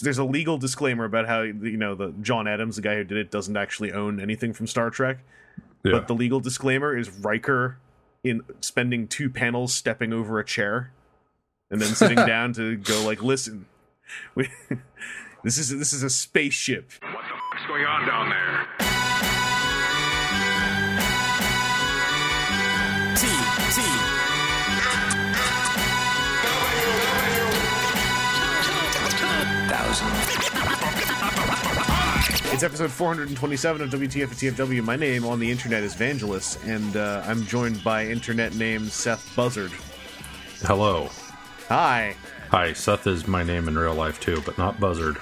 [0.00, 3.18] there's a legal disclaimer about how you know the John Adams, the guy who did
[3.18, 5.18] it, doesn't actually own anything from Star Trek.
[5.84, 5.92] Yeah.
[5.92, 7.78] But the legal disclaimer is Riker
[8.24, 10.92] in spending two panels stepping over a chair
[11.70, 13.66] and then sitting down to go like, listen,
[14.34, 14.48] we,
[15.44, 16.92] this is this is a spaceship.
[17.00, 18.87] What the fuck's going on down there?
[29.98, 30.28] Thousand.
[32.52, 34.82] It's episode 427 of WTF and TFW.
[34.82, 39.34] My name on the internet is Vangelis, and uh, I'm joined by internet name Seth
[39.36, 39.70] Buzzard.
[40.62, 41.08] Hello.
[41.68, 42.16] Hi.
[42.50, 45.18] Hi, Seth is my name in real life too, but not Buzzard.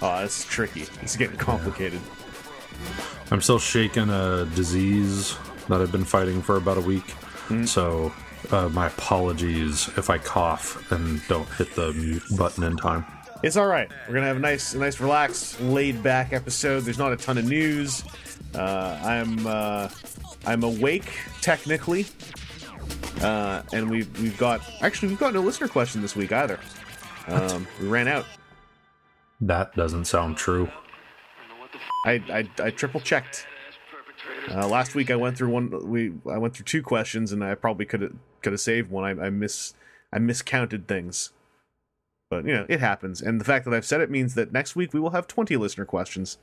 [0.00, 0.82] Oh, this is tricky.
[1.02, 2.00] It's getting complicated.
[3.30, 5.36] I'm still shaking a disease
[5.68, 7.14] that I've been fighting for about a week.
[7.64, 8.12] So,
[8.50, 13.04] uh, my apologies if I cough and don't hit the mute button in time.
[13.42, 13.88] It's all right.
[14.08, 16.80] We're gonna have a nice, a nice, relaxed, laid-back episode.
[16.80, 18.02] There's not a ton of news.
[18.54, 19.88] Uh, I'm, uh,
[20.44, 22.06] I'm awake technically,
[23.20, 26.58] uh, and we've we've got actually we've got no listener question this week either.
[27.28, 28.24] Um, we ran out.
[29.40, 30.68] That doesn't sound true.
[32.04, 33.46] I I, I triple checked.
[34.50, 35.88] Uh, last week I went through one.
[35.88, 39.04] We I went through two questions, and I probably could have could have saved one.
[39.04, 39.74] I, I miss
[40.12, 41.32] I miscounted things,
[42.30, 43.20] but you know it happens.
[43.20, 45.56] And the fact that I've said it means that next week we will have twenty
[45.56, 46.38] listener questions.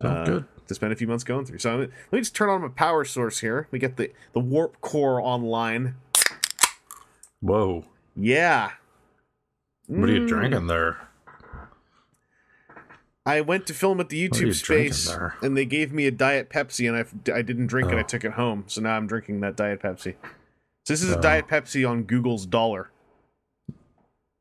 [0.00, 0.44] Oh, uh, good.
[0.68, 1.58] To spend a few months going through.
[1.58, 3.68] So let me just turn on my power source here.
[3.70, 5.94] We get the the warp core online.
[7.40, 7.84] Whoa.
[8.16, 8.72] Yeah.
[9.86, 10.28] What are you Mm.
[10.28, 10.98] drinking there?
[13.24, 16.88] I went to film at the YouTube space, and they gave me a diet Pepsi,
[16.88, 17.94] and I, I didn't drink it.
[17.96, 18.02] I Oh.
[18.04, 20.14] took it home, so now I'm drinking that diet Pepsi.
[20.84, 21.20] So this is a Oh.
[21.20, 22.90] diet Pepsi on Google's dollar.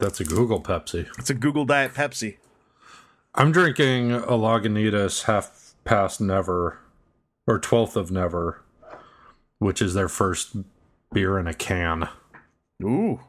[0.02, 1.08] That's a Google Pepsi.
[1.20, 2.38] It's a Google Diet Pepsi.
[3.36, 6.80] I'm drinking a Lagunitas half past never,
[7.48, 8.62] or 12th of never,
[9.60, 10.56] which is their first
[11.14, 12.10] beer in a can.
[12.84, 13.22] Ooh,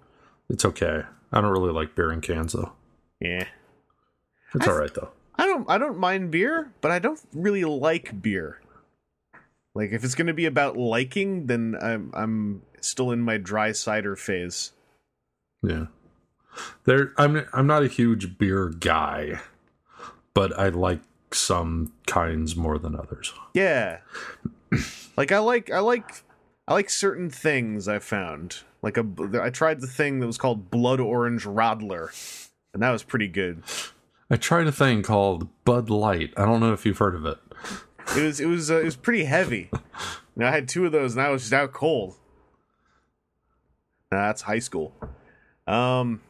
[0.49, 1.03] It's okay.
[1.31, 2.73] I don't really like beer in cans though.
[3.21, 3.47] yeah.
[4.55, 5.11] It's I- all right though.
[5.37, 8.61] I don't I don't mind beer, but I don't really like beer.
[9.75, 14.15] Like if it's gonna be about liking, then I'm I'm still in my dry cider
[14.15, 14.73] phase.
[15.63, 15.87] Yeah.
[16.85, 19.41] There I'm I'm not a huge beer guy,
[20.35, 21.01] but I like
[21.33, 23.33] some kinds more than others.
[23.55, 23.99] Yeah.
[25.17, 26.25] like I like I like
[26.69, 28.59] I like certain things I found.
[28.83, 29.07] Like a
[29.41, 32.11] I tried the thing that was called Blood Orange Radler,
[32.75, 33.63] and that was pretty good.
[34.31, 36.33] I tried a thing called Bud Light.
[36.37, 37.39] I don't know if you've heard of it.
[38.17, 39.71] It was it was uh, it was pretty heavy.
[40.35, 42.15] And I had two of those, and I was just out cold.
[44.11, 44.95] Nah, that's high school.
[45.67, 46.23] Um,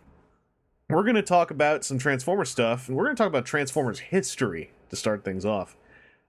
[0.92, 4.96] we're gonna talk about some Transformers stuff, and we're gonna talk about Transformers history to
[4.96, 5.76] start things off.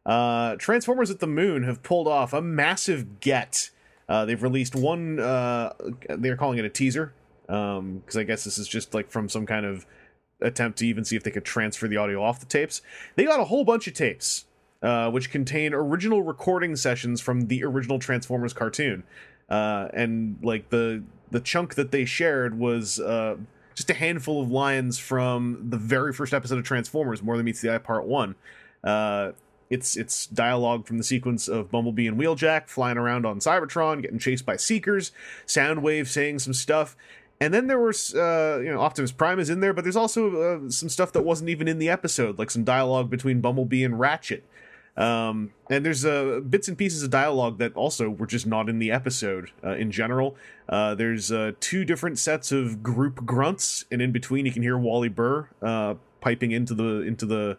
[0.06, 3.69] Uh, Transformers at the Moon have pulled off a massive get.
[4.07, 5.19] Uh, they've released one.
[5.19, 5.74] Uh,
[6.09, 7.13] they're calling it a teaser,
[7.50, 9.85] um, because I guess this is just like from some kind of
[10.41, 12.81] attempt to even see if they could transfer the audio off the tapes.
[13.16, 14.45] They got a whole bunch of tapes,
[14.81, 19.03] uh, which contain original recording sessions from the original Transformers cartoon,
[19.50, 23.38] uh, and like the the chunk that they shared was uh,
[23.76, 27.62] just a handful of lines from the very first episode of Transformers, More Than Meets
[27.62, 28.36] the Eye Part One.
[28.84, 29.32] Uh,
[29.70, 34.20] it's it's dialogue from the sequence of Bumblebee and Wheeljack flying around on Cybertron, getting
[34.20, 35.12] chased by Seekers,
[35.48, 36.96] Soundwave saying some stuff,
[37.40, 40.66] and then there was uh, you know Optimus Prime is in there, but there's also
[40.66, 44.00] uh, some stuff that wasn't even in the episode, like some dialogue between Bumblebee and
[44.00, 44.46] Ratchet.
[44.96, 48.80] Um, and there's uh, bits and pieces of dialogue that also were just not in
[48.80, 50.36] the episode uh, in general.
[50.70, 54.78] Uh, there's uh, two different sets of group grunts, and in between you can hear
[54.78, 57.58] Wally Burr uh, piping into the into the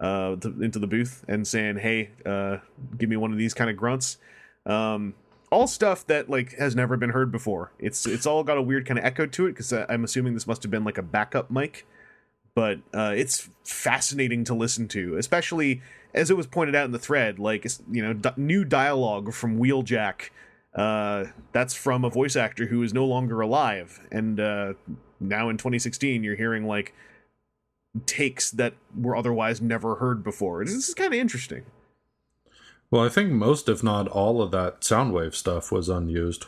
[0.00, 2.58] uh, the, into the booth and saying, "Hey, uh,
[2.98, 4.18] give me one of these kind of grunts."
[4.66, 5.14] Um,
[5.52, 7.70] all stuff that like has never been heard before.
[7.78, 10.46] It's it's all got a weird kind of echo to it because I'm assuming this
[10.48, 11.86] must have been like a backup mic,
[12.54, 15.82] but uh, it's fascinating to listen to, especially
[16.14, 17.38] as it was pointed out in the thread.
[17.38, 20.30] Like you know, d- new dialogue from Wheeljack.
[20.74, 24.72] Uh, that's from a voice actor who is no longer alive, and uh,
[25.20, 26.94] now in 2016, you're hearing like
[28.06, 30.64] takes that were otherwise never heard before.
[30.64, 31.64] This is kind of interesting.
[32.90, 36.46] Well, I think most, if not all, of that Soundwave stuff was unused.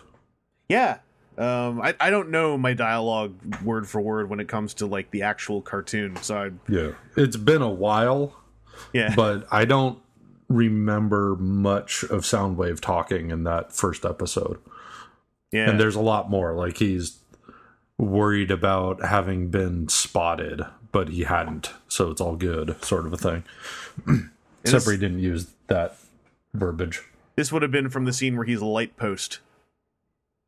[0.68, 0.98] Yeah.
[1.36, 3.34] Um, I, I don't know my dialogue
[3.64, 6.16] word for word when it comes to like the actual cartoon.
[6.16, 6.92] So I, Yeah.
[7.16, 8.36] It's been a while,
[8.92, 9.98] yeah, but I don't
[10.48, 14.58] remember much of Soundwave talking in that first episode.
[15.50, 16.54] yeah, And there's a lot more.
[16.54, 17.18] Like he's
[17.98, 23.16] worried about having been spotted, but he hadn't, so it's all good, sort of a
[23.16, 23.44] thing.
[24.62, 25.96] Except for he didn't use that
[26.54, 27.02] verbiage.
[27.36, 29.40] This would have been from the scene where he's a light post,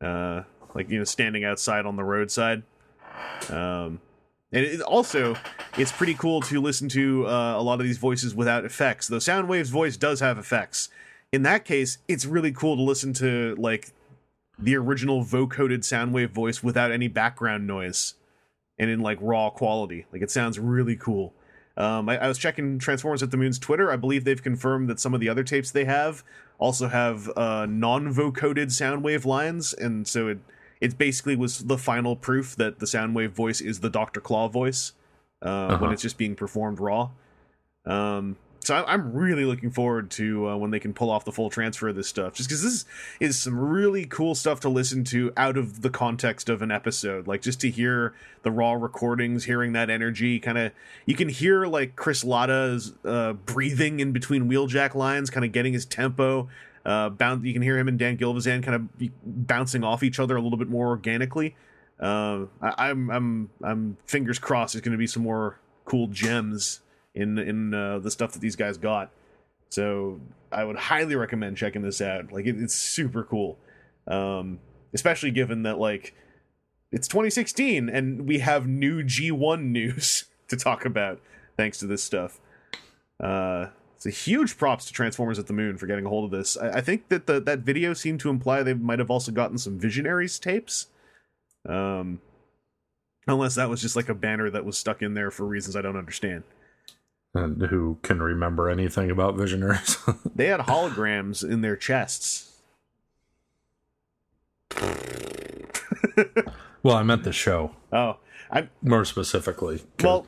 [0.01, 0.43] uh,
[0.77, 2.61] like you know, standing outside on the roadside.
[3.49, 3.99] Um,
[4.51, 5.35] and it, also,
[5.75, 9.07] it's pretty cool to listen to uh, a lot of these voices without effects.
[9.07, 10.89] Though Soundwave's voice does have effects.
[11.33, 13.91] In that case, it's really cool to listen to like
[14.59, 18.13] the original vocoded Soundwave voice without any background noise,
[18.77, 20.05] and in like raw quality.
[20.13, 21.33] Like it sounds really cool.
[21.75, 23.91] Um, I, I was checking Transformers at the Moon's Twitter.
[23.91, 26.23] I believe they've confirmed that some of the other tapes they have
[26.59, 30.39] also have uh, non-vocoded Soundwave lines, and so it
[30.81, 34.93] it basically was the final proof that the Soundwave voice is the Doctor Claw voice
[35.41, 35.89] uh, when Uh-huh.
[35.91, 37.09] it's just being performed raw.
[37.85, 41.31] Um, so I- I'm really looking forward to uh, when they can pull off the
[41.31, 42.85] full transfer of this stuff, just because this
[43.19, 47.27] is some really cool stuff to listen to out of the context of an episode.
[47.27, 48.13] Like just to hear
[48.43, 50.73] the raw recordings, hearing that energy, kind of
[51.05, 55.71] you can hear like Chris Latta's uh, breathing in between wheeljack lines, kind of getting
[55.71, 56.49] his tempo.
[56.87, 60.37] Uh, bound, you can hear him and Dan Gilvezan kind of bouncing off each other
[60.37, 61.53] a little bit more organically.
[61.99, 64.73] Uh, I, I'm I'm I'm fingers crossed.
[64.73, 66.79] There's going to be some more cool gems
[67.13, 69.11] in in uh, the stuff that these guys got.
[69.69, 72.31] So I would highly recommend checking this out.
[72.31, 73.57] Like it, it's super cool,
[74.07, 74.59] um,
[74.93, 76.15] especially given that like
[76.93, 81.19] it's 2016 and we have new G1 news to talk about
[81.57, 82.39] thanks to this stuff.
[83.19, 83.67] Uh,
[83.97, 86.55] it's a huge props to Transformers at the Moon for getting a hold of this.
[86.55, 89.57] I, I think that the that video seemed to imply they might have also gotten
[89.57, 90.87] some Visionaries tapes.
[91.67, 92.21] Um,
[93.27, 95.81] unless that was just like a banner that was stuck in there for reasons I
[95.81, 96.43] don't understand.
[97.33, 99.97] And who can remember anything about Visionaries?
[100.35, 102.53] They had holograms in their chests.
[106.83, 108.17] well, I meant the show Oh,
[108.51, 109.81] I more specifically.
[110.03, 110.27] well,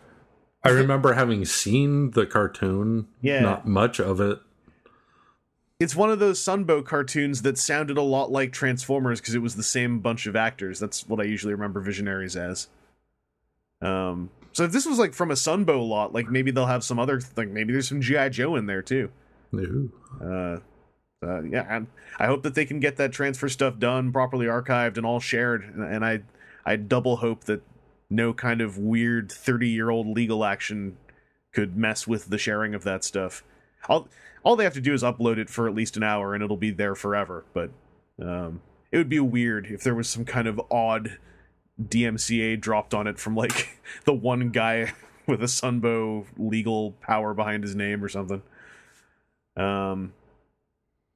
[0.63, 3.39] I remember having seen the cartoon, Yeah.
[3.41, 4.39] not much of it.
[5.79, 9.55] it's one of those Sunbow cartoons that sounded a lot like Transformers because it was
[9.55, 10.77] the same bunch of actors.
[10.77, 12.67] That's what I usually remember Visionaries as.
[13.81, 16.99] Um, so if this was like from a Sunbow lot, like maybe they'll have some
[16.99, 19.09] other like maybe there's some GI Joe in there too.
[19.55, 19.89] Ooh.
[20.21, 20.59] Uh,
[21.25, 21.65] uh, yeah,
[22.19, 25.21] I, I hope that they can get that transfer stuff done, properly archived, and all
[25.21, 25.63] shared.
[25.63, 26.23] And, and I,
[26.65, 27.61] I double hope that
[28.09, 30.97] no kind of weird thirty-year-old legal action
[31.53, 33.43] could mess with the sharing of that stuff.
[33.87, 34.07] All,
[34.43, 36.57] all they have to do is upload it for at least an hour, and it'll
[36.57, 37.43] be there forever.
[37.53, 37.71] But
[38.21, 38.61] um,
[38.91, 41.17] it would be weird if there was some kind of odd
[41.81, 44.93] DMCA dropped on it from like the one guy
[45.27, 48.41] with a Sunbow legal power behind his name or something.
[49.55, 50.13] Um.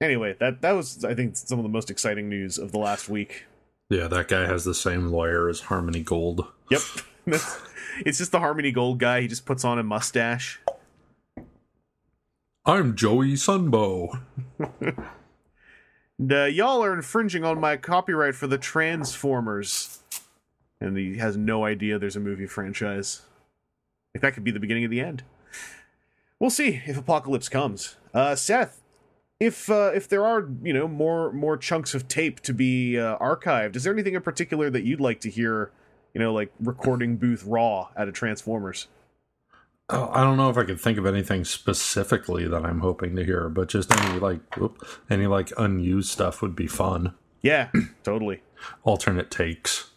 [0.01, 3.07] Anyway, that that was I think some of the most exciting news of the last
[3.07, 3.45] week.
[3.89, 6.45] Yeah, that guy has the same lawyer as Harmony Gold.
[6.73, 6.81] Yep,
[8.03, 9.21] it's just the Harmony Gold guy.
[9.21, 10.59] He just puts on a mustache.
[12.65, 14.19] I'm Joey Sunbow.
[16.17, 19.99] And, uh, y'all are infringing on my copyright for the Transformers.
[20.81, 23.21] And he has no idea there's a movie franchise.
[24.15, 25.21] Like that could be the beginning of the end.
[26.39, 27.97] We'll see if Apocalypse comes.
[28.15, 28.81] Uh, Seth,
[29.39, 33.17] if uh, if there are you know more more chunks of tape to be uh,
[33.19, 35.71] archived, is there anything in particular that you'd like to hear?
[36.13, 38.87] You know, like recording booth raw out of Transformers.
[39.89, 43.25] Oh, I don't know if I could think of anything specifically that I'm hoping to
[43.25, 47.13] hear, but just any like whoop, any like unused stuff would be fun.
[47.41, 47.69] Yeah,
[48.03, 48.41] totally.
[48.83, 49.91] Alternate takes,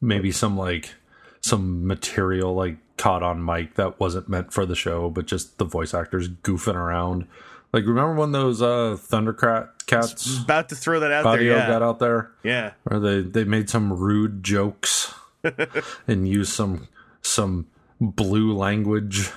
[0.00, 0.94] maybe some like
[1.40, 5.64] some material like caught on mic that wasn't meant for the show, but just the
[5.64, 7.26] voice actors goofing around.
[7.72, 11.42] Like remember when those uh Thundercat cats About to throw that out there.
[11.42, 12.30] Yeah, got out there?
[12.42, 12.72] yeah.
[12.84, 15.14] Or they they made some rude jokes
[16.06, 16.88] and used some
[17.22, 17.66] some
[18.00, 19.30] blue language.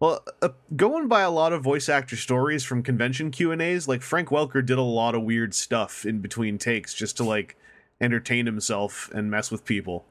[0.00, 3.88] Well, uh, going by a lot of voice actor stories from convention Q and A's,
[3.88, 7.56] like Frank Welker did a lot of weird stuff in between takes just to like
[8.00, 10.04] entertain himself and mess with people.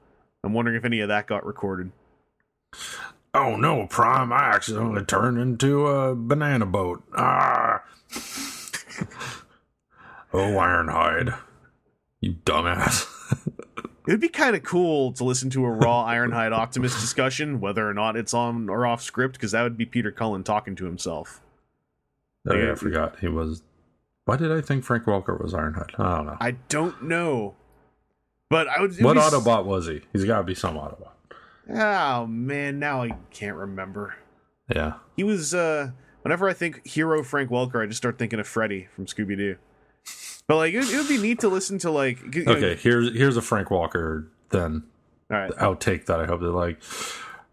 [0.44, 1.92] I'm wondering if any of that got recorded.
[3.38, 4.34] Oh no, Prime!
[4.34, 7.04] I accidentally turned into a banana boat.
[7.16, 7.84] Ah!
[10.34, 11.38] oh, Ironhide,
[12.20, 13.14] you dumbass!
[14.08, 17.88] It would be kind of cool to listen to a raw Ironhide Optimus discussion, whether
[17.88, 20.86] or not it's on or off script, because that would be Peter Cullen talking to
[20.86, 21.42] himself.
[22.48, 22.72] oh yeah.
[22.72, 23.64] I forgot he was.
[24.24, 26.00] Why did I think Frank Welker was Ironhide?
[26.00, 26.38] I don't know.
[26.40, 27.56] I don't know,
[28.50, 28.98] but I would.
[29.02, 30.00] what be Autobot was he?
[30.14, 31.12] He's got to be some Autobot.
[31.70, 34.16] Oh man, now I can't remember.
[34.74, 34.94] Yeah.
[35.16, 38.88] He was uh whenever I think hero Frank Welker, I just start thinking of Freddy
[38.96, 39.56] from Scooby Doo.
[40.48, 42.76] But like it, it would be neat to listen to like you know, Okay.
[42.76, 44.84] Here's here's a Frank Welker then
[45.32, 45.52] All right.
[45.52, 46.82] outtake that I hope they like.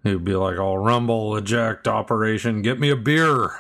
[0.05, 3.51] He'd be like, "I'll rumble, eject, operation, get me a beer."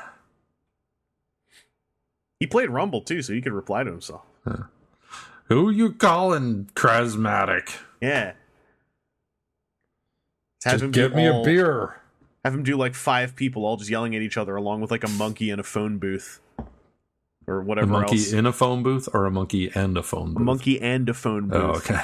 [2.38, 4.23] He played Rumble too, so he could reply to himself.
[5.46, 7.78] Who you calling charismatic?
[8.02, 8.32] Yeah.
[10.64, 11.97] Have Just him get me all- a beer.
[12.44, 15.04] Have him do like five people all just yelling at each other, along with like
[15.04, 16.40] a monkey in a phone booth,
[17.47, 18.33] or A whatever monkey else.
[18.33, 20.44] in a phone booth or a monkey and a phone a booth?
[20.44, 22.00] monkey and a phone oh, booth Oh, okay.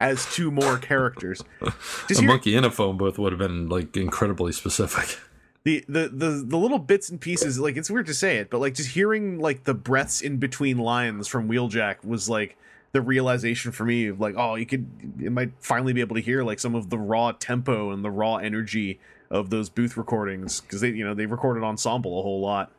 [0.00, 1.42] as two more characters.
[2.08, 5.18] Just a hear- monkey in a phone booth would have been like incredibly specific.
[5.64, 8.60] the, the the the little bits and pieces, like it's weird to say it, but
[8.60, 12.56] like just hearing like the breaths in between lines from Wheeljack was like
[12.94, 14.86] the realization for me of like, oh, you could
[15.20, 18.10] it might finally be able to hear like some of the raw tempo and the
[18.10, 22.40] raw energy of those booth recordings because they you know they recorded ensemble a whole
[22.40, 22.70] lot.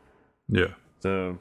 [0.48, 0.70] Yeah.
[1.02, 1.38] So,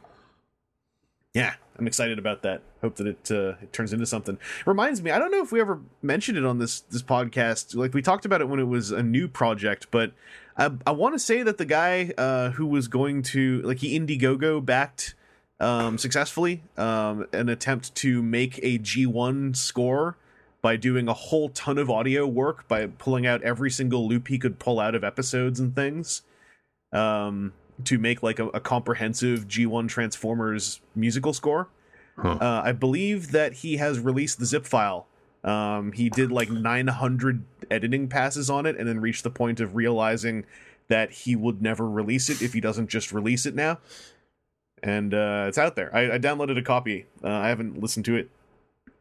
[1.35, 2.63] yeah, I'm excited about that.
[2.81, 4.39] Hope that it uh, it turns into something.
[4.67, 7.77] Reminds me, I don't know if we ever mentioned it on this this podcast.
[7.77, 10.13] Like we talked about it when it was a new project, but
[10.57, 13.97] I, I want to say that the guy uh, who was going to like he
[13.97, 15.15] Indiegogo backed
[15.65, 20.17] um, successfully um, an attempt to make a G1 score
[20.61, 24.39] by doing a whole ton of audio work by pulling out every single loop he
[24.39, 26.23] could pull out of episodes and things
[26.93, 27.53] um,
[27.85, 31.69] to make like a, a comprehensive G1 Transformers musical score.
[32.17, 32.39] Huh.
[32.41, 35.07] Uh, I believe that he has released the zip file.
[35.43, 39.75] Um, he did like 900 editing passes on it and then reached the point of
[39.75, 40.45] realizing
[40.89, 43.79] that he would never release it if he doesn't just release it now.
[44.85, 45.95] And uh, it's out there.
[45.97, 47.07] I, I downloaded a copy.
[47.23, 48.31] Uh, I haven't listened to it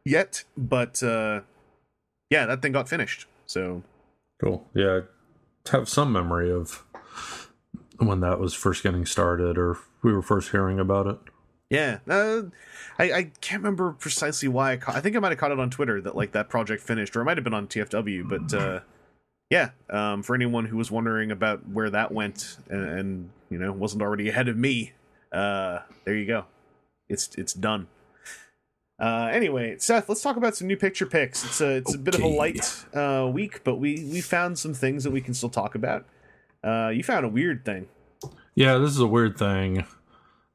[0.04, 1.42] yet, but uh,
[2.30, 3.26] yeah, that thing got finished.
[3.44, 3.82] So
[4.42, 4.66] Cool.
[4.74, 5.00] Yeah,
[5.72, 6.84] I have some memory of
[7.98, 11.18] when that was first getting started or we were first hearing about it.
[11.70, 12.42] Yeah, uh,
[12.98, 14.72] I, I can't remember precisely why.
[14.72, 16.82] I, caught, I think I might have caught it on Twitter that like that project
[16.82, 18.28] finished, or it might have been on TFW.
[18.28, 18.80] But uh,
[19.50, 23.72] yeah, um, for anyone who was wondering about where that went and, and you know
[23.72, 24.92] wasn't already ahead of me,
[25.34, 26.44] uh, there you go.
[27.08, 27.88] It's it's done.
[28.98, 31.44] Uh, anyway, Seth, let's talk about some new picture picks.
[31.44, 34.72] It's a it's a bit of a light uh, week, but we we found some
[34.72, 36.06] things that we can still talk about.
[36.62, 37.88] Uh, you found a weird thing.
[38.54, 39.84] Yeah, this is a weird thing,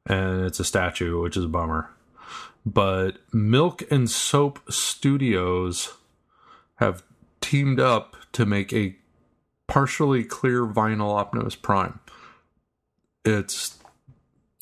[0.06, 1.90] and it's a statue, which is a bummer.
[2.64, 5.94] But Milk and Soap Studios
[6.76, 7.02] have
[7.40, 8.96] teamed up to make a
[9.66, 12.00] partially clear vinyl Optimus Prime.
[13.24, 13.78] It's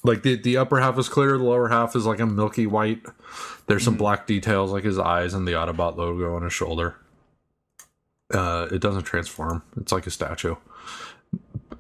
[0.09, 3.03] like the the upper half is clear, the lower half is like a milky white.
[3.67, 6.97] There's some black details like his eyes and the Autobot logo on his shoulder.
[8.33, 9.63] Uh, it doesn't transform.
[9.77, 10.57] It's like a statue.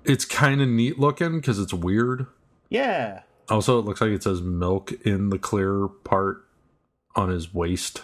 [0.05, 2.27] It's kind of neat looking because it's weird.
[2.71, 6.45] Yeah, Also, it looks like it says milk in the clear part
[7.17, 8.03] on his waist,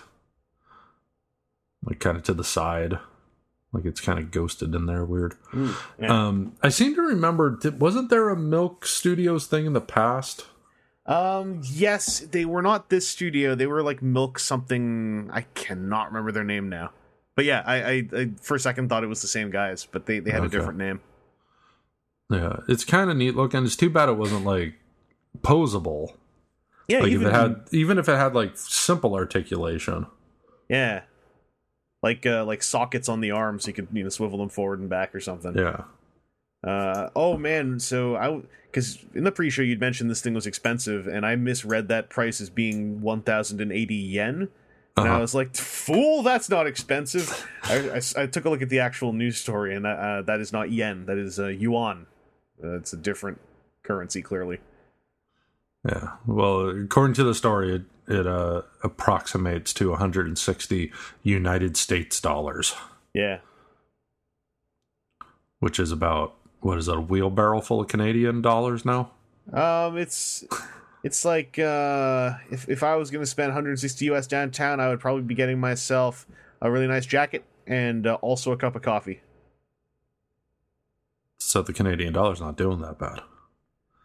[1.85, 2.99] like kind of to the side,
[3.75, 5.04] like it's kind of ghosted in there.
[5.04, 5.35] Weird.
[5.54, 6.26] Ooh, yeah.
[6.28, 7.59] Um, I seem to remember.
[7.78, 10.47] Wasn't there a Milk Studios thing in the past?
[11.07, 13.54] Um, yes, they were not this studio.
[13.54, 15.28] They were like Milk something.
[15.33, 16.93] I cannot remember their name now.
[17.37, 20.07] But yeah, I, I, I for a second thought it was the same guys, but
[20.07, 21.00] they, they had a different name.
[22.31, 23.64] Yeah, it's kind of neat looking.
[23.64, 24.75] It's too bad it wasn't like
[25.40, 26.14] posable.
[26.88, 30.07] Yeah, Like even if it had, even if it had like simple articulation.
[30.69, 31.02] yeah,
[32.04, 34.78] like uh, like sockets on the arms, so you could you know swivel them forward
[34.80, 35.54] and back or something.
[35.56, 35.84] Yeah.
[36.62, 41.06] Uh, oh man, so I because in the pre-show you'd mentioned this thing was expensive,
[41.06, 44.49] and I misread that price as being one thousand and eighty yen.
[44.96, 45.20] And I Uh-huh.
[45.20, 47.26] was like, "Fool, that's not expensive."
[47.64, 50.52] I, I- I took a look at the actual news story, and uh, that is
[50.52, 52.06] not yen; that is uh, yuan.
[52.62, 53.40] Uh, it's a different
[53.82, 54.58] currency, clearly.
[55.88, 56.12] Yeah.
[56.26, 62.75] Well, according to the story, it, it uh, approximates to 160 United States dollars,
[63.12, 63.38] Yeah,
[65.61, 69.11] which is about what is that, a wheelbarrow full of Canadian dollars now?
[69.53, 70.43] um, it's
[71.03, 75.00] it's like uh, if if I was going to spend 160 US downtown, I would
[75.00, 76.26] probably be getting myself
[76.62, 79.21] a really nice jacket and uh, also a cup of coffee.
[81.38, 83.21] So the Canadian dollar's not doing that bad.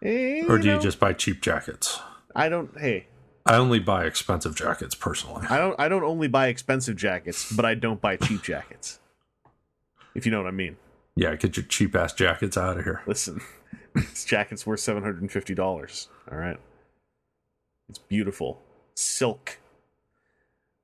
[0.02, 2.00] Eh, Or do you know, just buy cheap jackets?
[2.36, 2.78] I don't.
[2.80, 3.08] Hey,
[3.46, 5.46] I only buy expensive jackets personally.
[5.50, 5.76] I don't.
[5.80, 9.00] I don't only buy expensive jackets, but I don't buy cheap jackets.
[10.16, 10.78] If you know what I mean.
[11.16, 13.02] Yeah, get your cheap ass jackets out of here.
[13.06, 13.42] Listen,
[13.94, 16.08] this jacket's worth seven hundred and fifty dollars.
[16.32, 16.58] All right,
[17.90, 18.62] it's beautiful,
[18.96, 19.58] silk.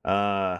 [0.04, 0.58] Uh,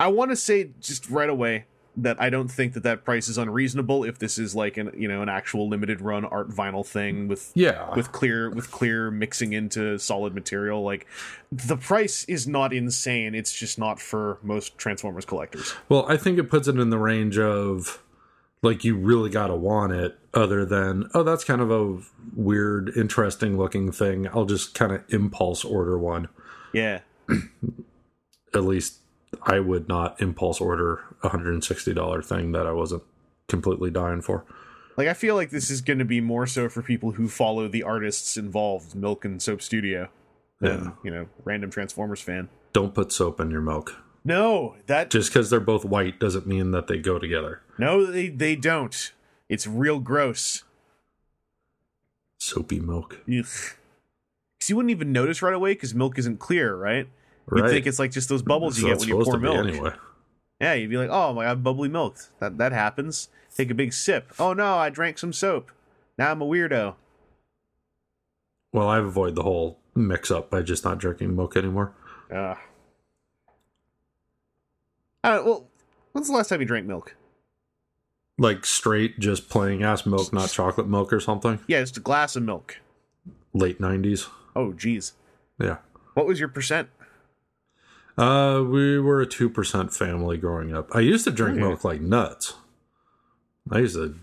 [0.00, 1.66] I want to say just right away
[1.96, 5.08] that I don't think that that price is unreasonable if this is like an you
[5.08, 7.94] know an actual limited run art vinyl thing with Yeah.
[7.94, 11.06] with clear with clear mixing into solid material like
[11.50, 16.38] the price is not insane it's just not for most transformers collectors Well, I think
[16.38, 18.02] it puts it in the range of
[18.62, 21.98] like you really got to want it other than oh that's kind of a
[22.34, 24.28] weird interesting looking thing.
[24.28, 26.28] I'll just kind of impulse order one.
[26.72, 27.00] yeah
[28.54, 28.98] At least
[29.42, 33.02] I would not impulse order a $160 thing that I wasn't
[33.48, 34.44] completely dying for.
[34.96, 37.68] like i feel like this is going to be more so for people who follow
[37.68, 40.08] the artists involved milk and soap studio
[40.60, 40.90] than Yeah.
[41.04, 43.96] you know random transformers fan Don't put soap in your milk.
[44.24, 47.60] no that Just because they're both white doesn't mean that they go together.
[47.78, 49.12] no they they don't
[49.48, 50.64] it's real gross
[52.38, 53.18] Soapy milk.
[53.28, 53.44] Ugh.
[53.44, 57.08] 'Cause you wouldn't even notice right away because milk isn't clear, right?
[57.54, 59.48] You'd think it's like just those bubbles you So get when you pour supposed to
[59.48, 59.66] be milk.
[59.66, 59.92] Anyway.
[60.60, 63.28] Yeah, you'd be like, "Oh my god, bubbly milk." That that happens.
[63.54, 64.32] Take a big sip.
[64.38, 65.72] Oh no, I drank some soap.
[66.16, 66.94] Now I'm a weirdo.
[68.72, 71.92] Well, I avoid the whole mix up by just not drinking milk anymore.
[72.30, 72.54] Uh,
[75.24, 75.66] uh, well,
[76.12, 77.16] when's the last time you drank milk?
[78.38, 81.60] Like straight, just plain ass milk, not chocolate milk or something.
[81.66, 82.78] Yeah, just a glass of milk.
[83.52, 84.28] Late 90s.
[84.56, 85.12] Oh, geez.
[85.60, 85.76] Yeah.
[86.14, 86.88] What was your percent?
[88.18, 90.94] Uh, we were a 2% family growing up.
[90.94, 91.66] I used to drink Okay.
[91.66, 92.54] milk like nuts.
[93.70, 94.16] I used to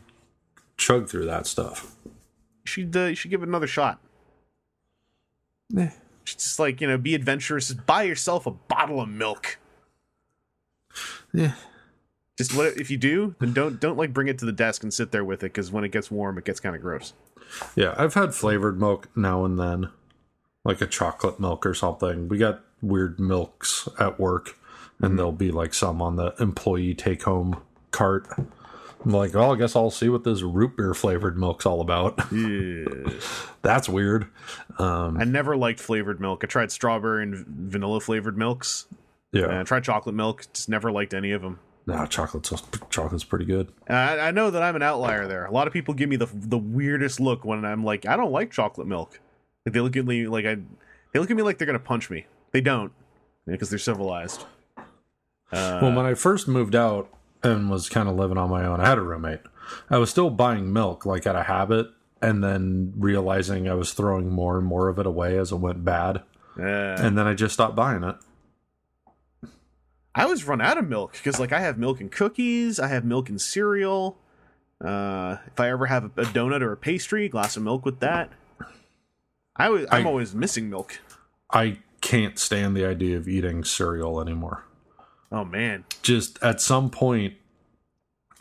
[0.77, 1.95] chug through that stuff.
[2.05, 2.11] You
[2.65, 3.99] should uh, you should give it another shot.
[5.77, 5.89] Eh.
[6.25, 7.69] Just like you know, be adventurous.
[7.69, 9.57] Just buy yourself a bottle of milk.
[11.33, 11.53] Yeah.
[12.37, 14.93] Just what if you do, then don't don't like bring it to the desk and
[14.93, 17.13] sit there with it because when it gets warm, it gets kind of gross.
[17.75, 19.89] Yeah, I've had flavored milk now and then,
[20.63, 22.27] like a chocolate milk or something.
[22.29, 24.57] We got weird milks at work,
[25.01, 28.27] and there'll be like some on the employee take home cart.
[29.05, 32.19] I'm like, well, I guess I'll see what this root beer flavored milk's all about.
[33.61, 34.27] That's weird.
[34.77, 36.41] Um, I never liked flavored milk.
[36.43, 38.87] I tried strawberry and vanilla flavored milks.
[39.31, 40.47] And yeah, I tried chocolate milk.
[40.53, 41.59] Just never liked any of them.
[41.85, 42.51] nah, chocolate's
[42.89, 43.71] chocolate's pretty good.
[43.87, 45.45] I, I know that I'm an outlier there.
[45.45, 48.31] A lot of people give me the the weirdest look when I'm like, I don't
[48.31, 49.19] like chocolate milk.
[49.65, 50.55] Like, they look at me like I,
[51.13, 52.25] they look at me like they're gonna punch me.
[52.51, 52.91] They don't,
[53.45, 54.45] because they're civilized.
[55.51, 57.09] Uh, well, when I first moved out
[57.43, 59.41] and was kind of living on my own, I had a roommate.
[59.89, 61.87] I was still buying milk like out of habit,
[62.21, 65.85] and then realizing I was throwing more and more of it away as it went
[65.85, 66.17] bad.
[66.57, 68.15] uh, and then I just stopped buying it.
[70.15, 73.05] I always run out of milk because like I have milk and cookies, I have
[73.05, 74.17] milk and cereal.
[74.83, 78.31] Uh, if I ever have a donut or a pastry, glass of milk with that.
[79.55, 80.99] I I'm I- always missing milk.
[81.51, 84.65] I can't stand the idea of eating cereal anymore.
[85.31, 87.35] Oh man, Just at some point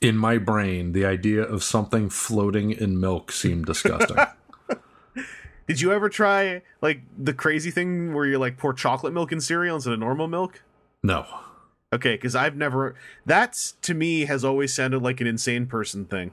[0.01, 4.16] in my brain, the idea of something floating in milk seemed disgusting.
[5.66, 9.40] did you ever try like the crazy thing where you like pour chocolate milk in
[9.40, 10.62] cereal instead of normal milk?
[11.03, 11.27] no.
[11.90, 12.97] Okay, because I've never.
[13.25, 16.33] That's to me has always sounded like an insane person thing.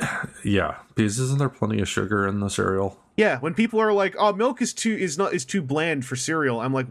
[0.44, 2.98] Yeah, because isn't there plenty of sugar in the cereal?
[3.16, 6.16] Yeah, when people are like, "Oh, milk is too is not is too bland for
[6.16, 6.88] cereal," I'm like,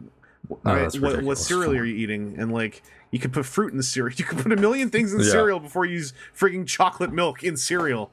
[0.50, 2.82] No, oh, "Right, what, what cereal are you eating?" And like,
[3.12, 4.16] you could put fruit in the cereal.
[4.18, 5.30] You could put a million things in Yeah.
[5.30, 8.12] cereal before you use freaking chocolate milk in cereal.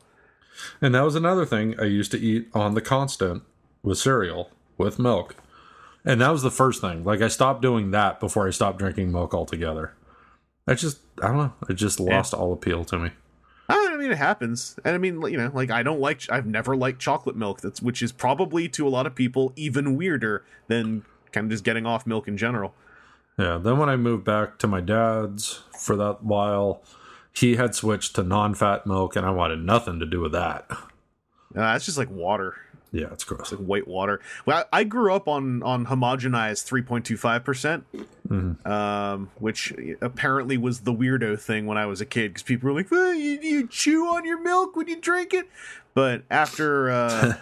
[0.80, 3.42] And that was another thing I used to eat on the constant
[3.82, 5.36] with cereal with milk.
[6.04, 7.04] And that was the first thing.
[7.04, 9.94] Like I stopped doing that before I stopped drinking milk altogether.
[10.66, 11.52] I just I don't know.
[11.68, 13.10] It just lost all appeal to me.
[13.72, 16.22] I mean, it happens, and I mean, you know, like I don't like.
[16.30, 17.60] I've never liked chocolate milk.
[17.60, 21.64] That's which is probably to a lot of people even weirder than kind of just
[21.64, 22.74] getting off milk in general.
[23.38, 23.58] Yeah.
[23.58, 26.82] Then when I moved back to my dad's for that while,
[27.32, 30.66] he had switched to non-fat milk, and I wanted nothing to do with that.
[30.70, 30.76] Uh,
[31.54, 32.56] that's just like water.
[32.92, 33.52] Yeah, it's gross.
[33.52, 34.20] like white water.
[34.46, 37.84] Well, I I grew up on on homogenized 3.25 percent,
[38.64, 42.74] um, which apparently was the weirdo thing when I was a kid because people were
[42.74, 45.48] like, "Well, you, you chew on your milk when you drink it."
[45.94, 47.34] But after uh,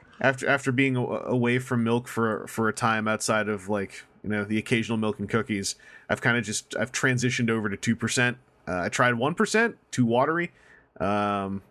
[0.20, 4.30] after after being a- away from milk for for a time outside of like you
[4.30, 5.76] know the occasional milk and cookies,
[6.08, 8.38] I've kind of just I've transitioned over to two percent.
[8.66, 10.52] Uh, I tried one percent, too watery.
[10.98, 11.62] Um,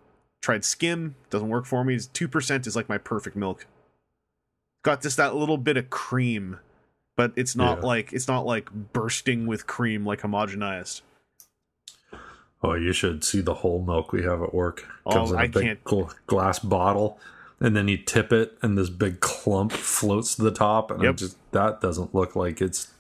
[0.46, 1.98] tried skim, doesn't work for me.
[2.14, 3.66] Two percent is like my perfect milk.
[4.84, 6.60] Got just that little bit of cream,
[7.16, 7.86] but it's not Yeah.
[7.86, 11.02] like it's not like bursting with cream like homogenized.
[12.64, 14.86] Oh, you should see the whole milk we have at work.
[15.06, 17.20] Oh, Comes in a I big can't- gl- glass bottle,
[17.60, 21.16] and then you tip it, and this big clump floats to the top, and Yep.
[21.18, 22.92] just that doesn't look like it's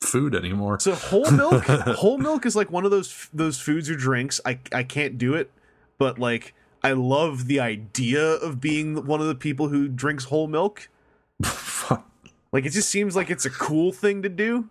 [0.00, 0.78] food anymore.
[0.80, 1.64] So whole milk,
[2.02, 4.40] whole milk is like one of those those foods or drinks.
[4.44, 5.50] I I can't do it,
[5.98, 10.46] but like I love the idea of being one of the people who drinks whole
[10.46, 10.88] milk.
[12.52, 14.68] Like it just seems like it's a cool thing to do.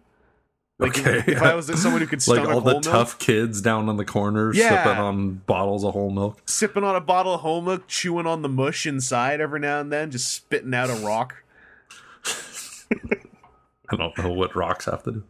[0.79, 1.31] Like if- Okay.
[1.33, 3.87] if, I was someone who could stomach like all whole the milk, tough kids down
[3.89, 4.83] on the corner Yeah.
[4.83, 6.41] sipping on bottles of whole milk.
[6.45, 9.91] sipping on a bottle of whole milk, chewing on the mush inside every now and
[9.91, 11.43] then, just spitting out a rock.
[13.89, 15.23] I don't know what rocks have to do.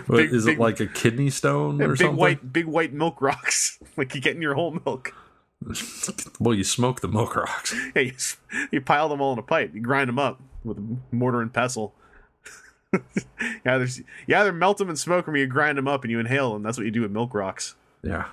[0.10, 2.16] Big- is big- it like a kidney stone or big something?
[2.16, 5.14] white, big white milk rocks, like you get in your whole milk.
[6.40, 7.74] Well, you smoke the milk rocks.
[7.96, 8.12] Yeah, you,
[8.70, 9.74] you pile them all in a pipe.
[9.74, 11.94] You grind them up with a mortar and pestle.
[12.92, 13.00] you,
[13.64, 13.86] either,
[14.26, 16.52] you either melt them and smoke them, or you grind them up and you inhale
[16.52, 16.62] them.
[16.62, 17.76] That's what you do with milk rocks.
[18.02, 18.26] Yeah.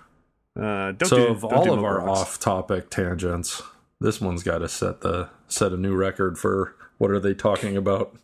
[0.60, 2.19] Uh, don't so do, of don't all of our rocks.
[2.19, 3.62] off-topic tangents,
[3.99, 7.77] this one's got to set the set a new record for what are they talking
[7.77, 8.15] about?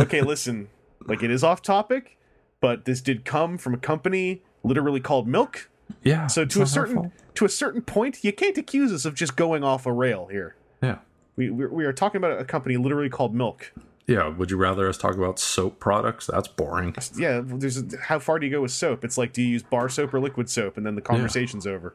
[0.00, 0.68] okay, listen,
[1.06, 2.18] like it is off topic,
[2.60, 5.68] but this did come from a company literally called Milk.
[6.02, 6.26] Yeah.
[6.26, 9.64] So to a certain to a certain point, you can't accuse us of just going
[9.64, 10.56] off a rail here.
[10.82, 10.98] Yeah.
[11.36, 13.72] We we, we are talking about a company literally called Milk.
[14.06, 14.28] Yeah.
[14.28, 16.26] Would you rather us talk about soap products?
[16.26, 16.94] That's boring.
[17.16, 19.04] Yeah, there's a, how far do you go with soap?
[19.04, 21.94] It's like do you use bar soap or liquid soap, and then the conversation's over.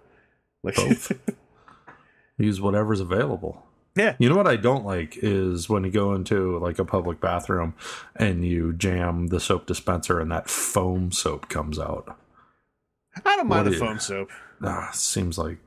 [0.63, 1.11] Like Both.
[2.37, 3.63] Use whatever's available.
[3.95, 7.19] yeah, You know what I don't like is when you go into like a public
[7.19, 7.73] bathroom
[8.15, 12.15] and you jam the soap dispenser and that foam soap comes out.
[13.25, 14.29] I don't mind What the foam soap.
[14.63, 15.57] Ah, seems like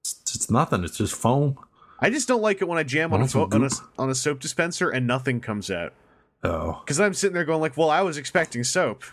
[0.00, 0.84] it's, it's nothing.
[0.84, 1.58] It's just foam.
[2.00, 4.14] I just don't like it when I jam on a, fo- on a on a
[4.14, 5.92] soap dispenser and nothing comes out.
[6.44, 9.04] Oh, Because I'm sitting there going like, well, I was expecting soap.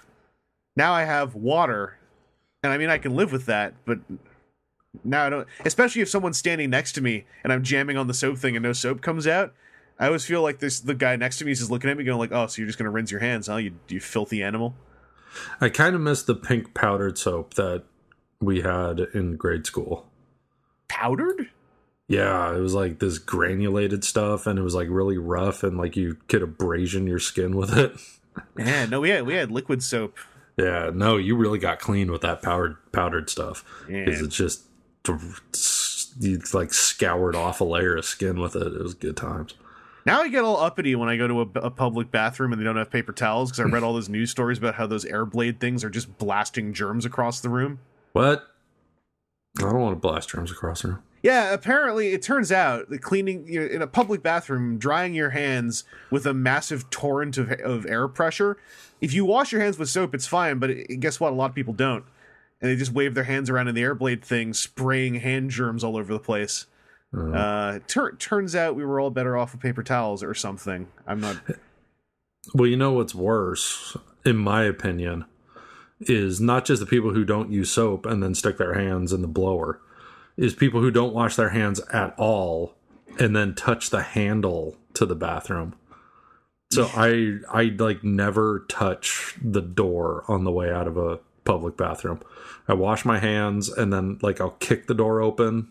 [0.75, 1.97] Now I have water,
[2.63, 3.99] and I mean I can live with that, but
[5.03, 5.47] now I don't.
[5.63, 8.63] Especially if someone's standing next to me and I'm jamming on the soap thing and
[8.63, 9.53] no soap comes out.
[9.99, 12.03] I always feel like this the guy next to me is just looking at me
[12.03, 13.57] going like, oh, so you're just gonna rinse your hands, huh?
[13.57, 14.73] You you filthy animal.
[15.61, 17.83] I kind of miss the pink powdered soap that
[18.41, 20.05] we had in grade school.
[20.87, 21.49] Powdered?
[22.07, 25.95] Yeah, it was like this granulated stuff, and it was like really rough, and like
[25.95, 27.93] you could abrasion your skin with it.
[28.57, 30.17] Yeah, no, we had we had liquid soap.
[30.57, 34.63] Yeah, no, you really got clean with that powdered powdered stuff because it's just
[36.19, 38.67] you like scoured off a layer of skin with it.
[38.73, 39.53] It was good times.
[40.09, 42.65] Now I get all uppity when I go to a, a public bathroom and they
[42.65, 45.23] don't have paper towels because I read all those news stories about how those air
[45.23, 47.77] blade things are just blasting germs across the room.
[48.13, 48.47] What?
[49.59, 51.03] I don't want to blast germs across the room.
[51.21, 55.29] Yeah, apparently it turns out that cleaning you know, in a public bathroom, drying your
[55.29, 58.57] hands with a massive torrent of, of air pressure.
[59.01, 61.33] If you wash your hands with soap, it's fine, but it, guess what?
[61.33, 62.03] A lot of people don't,
[62.61, 65.83] and they just wave their hands around in the air blade thing, spraying hand germs
[65.83, 66.65] all over the place.
[67.11, 70.87] Uh, tur- turns out we were all better off with paper towels or something.
[71.07, 71.37] I'm not.
[72.53, 73.95] Well, you know what's worse,
[74.25, 75.25] in my opinion,
[75.99, 79.21] is not just the people who don't use soap and then stick their hands in
[79.21, 79.81] the blower,
[80.37, 82.75] is people who don't wash their hands at all
[83.19, 85.75] and then touch the handle to the bathroom.
[86.71, 91.75] So I I like never touch the door on the way out of a public
[91.77, 92.21] bathroom.
[92.67, 95.67] I wash my hands and then like I'll kick the door open.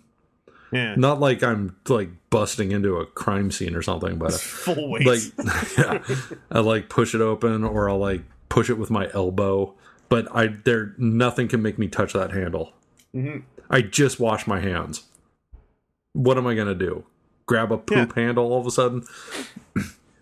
[0.73, 5.07] Yeah, Not like I'm like busting into a crime scene or something, but full weight.
[5.07, 5.21] like
[5.79, 6.03] yeah,
[6.51, 9.75] I like push it open or I'll like push it with my elbow.
[10.09, 12.73] But I there nothing can make me touch that handle.
[13.15, 13.39] Mm-hmm.
[13.71, 15.05] I just wash my hands.
[16.13, 17.05] What am I gonna do?
[17.47, 19.05] Grab a poop handle all of a sudden?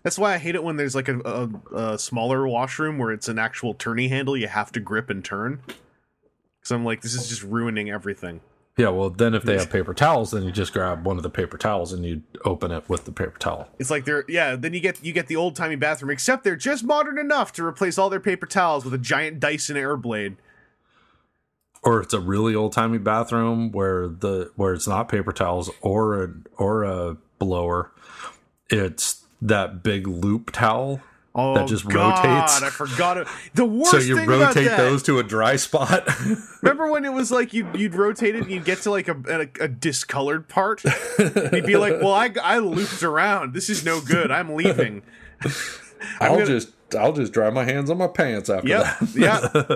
[0.03, 3.27] That's why I hate it when there's like a, a, a smaller washroom where it's
[3.27, 5.61] an actual turning handle you have to grip and turn.
[5.65, 8.39] Because I'm like, this is just ruining everything.
[8.77, 11.31] Yeah, well then if they have paper towels, then you just grab one of the
[11.31, 13.67] paper towels and you open it with the paper towel.
[13.79, 14.55] It's like they're yeah.
[14.55, 17.65] Then you get you get the old timey bathroom, except they're just modern enough to
[17.65, 20.35] replace all their paper towels with a giant Dyson Airblade.
[21.81, 26.23] Or it's a really old timey bathroom where the where it's not paper towels or
[26.23, 27.91] a or a blower.
[28.69, 31.01] It's that big loop towel
[31.39, 32.63] Oh, that just God, rotates.
[32.63, 33.27] I forgot it.
[33.53, 36.07] The worst so you rotate those to a dry spot.
[36.63, 39.15] Remember when it was like you'd, you'd rotate it and you'd get to like a,
[39.59, 40.83] a, a discolored part?
[40.83, 43.53] you'd be like, well, I, I looped around.
[43.53, 44.31] This is no good.
[44.31, 45.03] I'm leaving.
[46.19, 48.99] I'll gonna- just I'll just dry my hands on my pants after Yep.
[48.99, 49.15] that.
[49.15, 49.75] Yeah.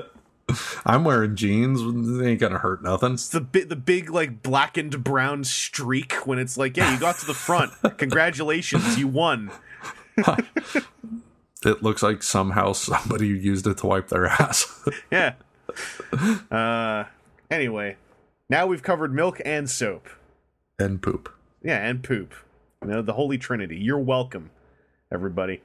[0.85, 1.79] I'm wearing jeans.
[1.81, 3.17] It ain't gonna hurt nothing.
[3.31, 7.25] the bit the big like blackened brown streak when it's like, yeah, you got to
[7.25, 7.71] the front.
[7.97, 9.51] Congratulations, you won.
[11.63, 14.67] It looks like somehow somebody used it to wipe their ass.
[15.11, 15.33] Yeah.
[16.51, 17.05] Uh
[17.49, 17.97] anyway,
[18.49, 20.09] now we've covered milk and soap.
[20.79, 21.29] and poop.
[21.63, 22.33] Yeah, and poop.
[22.83, 23.77] You know, the holy trinity.
[23.77, 24.49] You're welcome,
[25.11, 25.61] everybody.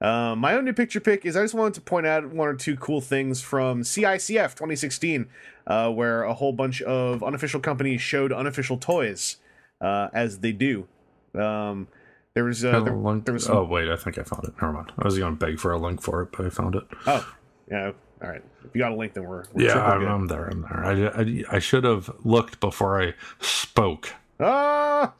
[0.00, 2.54] Uh, my own new picture pick is I just wanted to point out one or
[2.54, 5.26] two cool things from CICF 2016,
[5.66, 9.36] uh, where a whole bunch of unofficial companies showed unofficial toys,
[9.80, 10.88] uh, as they do.
[11.34, 11.86] Um,
[12.34, 14.44] there was uh, Have a link- there was some, oh wait, I think I found
[14.44, 14.54] it.
[14.60, 14.92] Never mind.
[14.98, 16.84] I was going to beg for a link for it, but I found it.
[17.06, 17.34] oh
[17.70, 17.92] yeah
[18.22, 20.06] all right if you got a link then we're, we're Yeah, I'm.
[20.06, 20.46] I'm there.
[20.46, 20.84] I'm there.
[20.84, 24.14] I, I, I should have looked before I spoke.
[24.40, 25.12] Ah!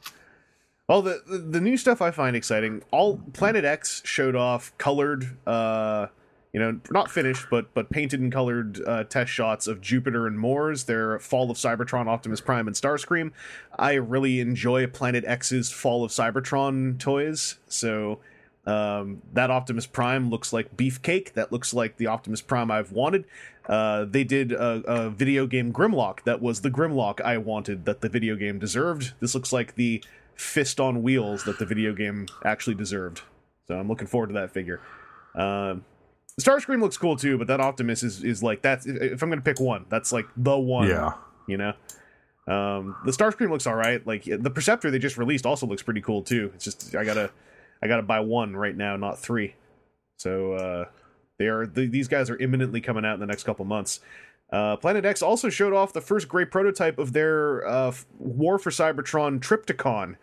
[0.89, 2.83] Well, the, the the new stuff I find exciting.
[2.91, 6.09] All Planet X showed off colored, uh,
[6.53, 10.39] you know, not finished, but but painted and colored uh, test shots of Jupiter and
[10.39, 10.85] Mars.
[10.85, 13.33] Their Fall of Cybertron, Optimus Prime, and Starscream.
[13.79, 17.59] I really enjoy Planet X's Fall of Cybertron toys.
[17.69, 18.21] So
[18.67, 21.33] um, that Optimus Prime looks like beefcake.
[21.33, 23.25] That looks like the Optimus Prime I've wanted.
[23.67, 28.03] Uh, they did a, a video game Grimlock that was the Grimlock I wanted that
[28.03, 29.15] the video game deserved.
[29.21, 30.03] This looks like the
[30.35, 33.23] fist on wheels that the video game actually deserved.
[33.69, 34.81] So I'm looking forward to that figure.
[35.35, 35.85] Um,
[36.41, 39.61] Starscream looks cool too, but that Optimus is is like that's if I'm gonna pick
[39.61, 40.89] one, that's like the one.
[40.89, 41.13] Yeah.
[41.47, 41.75] you know.
[42.49, 44.05] Um, the Starscream looks all right.
[44.07, 46.51] Like the Perceptor they just released also looks pretty cool too.
[46.55, 47.31] It's just I gotta
[47.83, 49.55] I gotta buy one right now, not three.
[50.17, 50.85] So uh,
[51.39, 54.01] they are th- these guys are imminently coming out in the next couple months.
[54.53, 58.71] Uh, Planet X also showed off the first great prototype of their uh, War for
[58.71, 60.17] Cybertron Trypticon,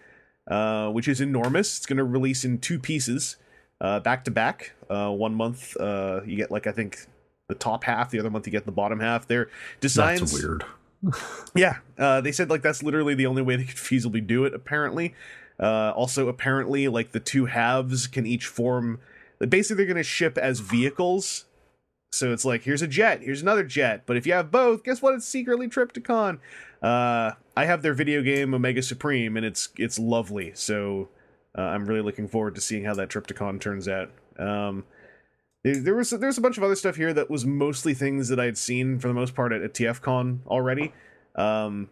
[0.49, 1.77] uh, which is enormous.
[1.77, 3.37] It's going to release in two pieces,
[3.81, 4.73] uh, back to back.
[4.89, 7.07] Uh, One month uh, you get like I think
[7.47, 9.27] the top half, the other month you get the bottom half.
[9.27, 9.49] Their
[9.79, 10.63] designs That's weird.
[11.55, 14.53] yeah, uh, they said like that's literally the only way they could feasibly do it.
[14.53, 15.15] Apparently,
[15.59, 18.99] uh, also apparently like the two halves can each form.
[19.39, 21.45] Basically, they're going to ship as vehicles.
[22.11, 24.03] So it's like here's a jet, here's another jet.
[24.05, 25.13] But if you have both, guess what?
[25.13, 26.39] It's secretly Trypticon.
[26.81, 30.51] Uh, I have their video game Omega Supreme, and it's it's lovely.
[30.55, 31.09] So
[31.57, 34.11] uh, I'm really looking forward to seeing how that Trypticon turns out.
[34.39, 34.85] Um,
[35.63, 38.57] there was there's a bunch of other stuff here that was mostly things that I'd
[38.57, 40.93] seen for the most part at, at TFCon already.
[41.35, 41.89] Um,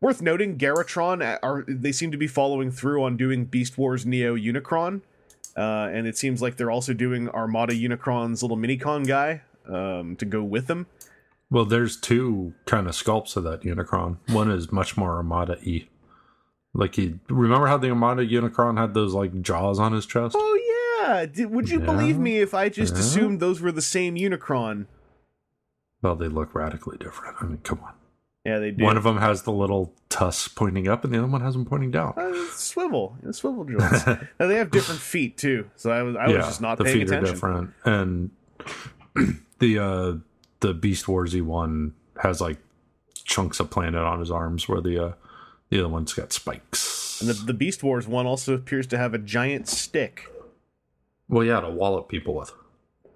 [0.00, 4.06] worth noting, Garatron uh, are they seem to be following through on doing Beast Wars
[4.06, 5.02] Neo Unicron,
[5.56, 10.24] uh, and it seems like they're also doing Armada Unicron's little minicon guy um, to
[10.24, 10.86] go with them.
[11.50, 14.18] Well, there's two kind of sculpts of that Unicron.
[14.28, 15.88] One is much more Armada e.
[16.72, 20.36] Like he remember how the Armada Unicron had those like jaws on his chest?
[20.38, 20.59] Oh
[21.20, 21.86] yeah, Did, would you Yeah.
[21.86, 23.00] believe me if I just Yeah.
[23.00, 24.86] assumed those were the same Unicron?
[26.02, 27.36] Well, they look radically different.
[27.40, 27.92] I mean, come on.
[28.46, 28.82] Yeah, they do.
[28.84, 31.66] One of them has the little tusks pointing up, and the other one has them
[31.66, 32.14] pointing down.
[32.16, 34.06] Uh, swivel, yeah, swivel joints.
[34.06, 37.00] now they have different feet too, so I was I was just not the paying
[37.00, 37.28] feet attention.
[37.28, 38.30] are different, and
[39.58, 40.12] the uh
[40.60, 41.92] the Beast Warsy one
[42.22, 42.56] has like
[43.24, 45.12] chunks of planet on his arms, where the uh
[45.68, 47.20] the other one's got spikes.
[47.20, 50.24] And the, the Beast Wars one also appears to have a giant stick.
[51.30, 52.52] Well, yeah, to wallop people with.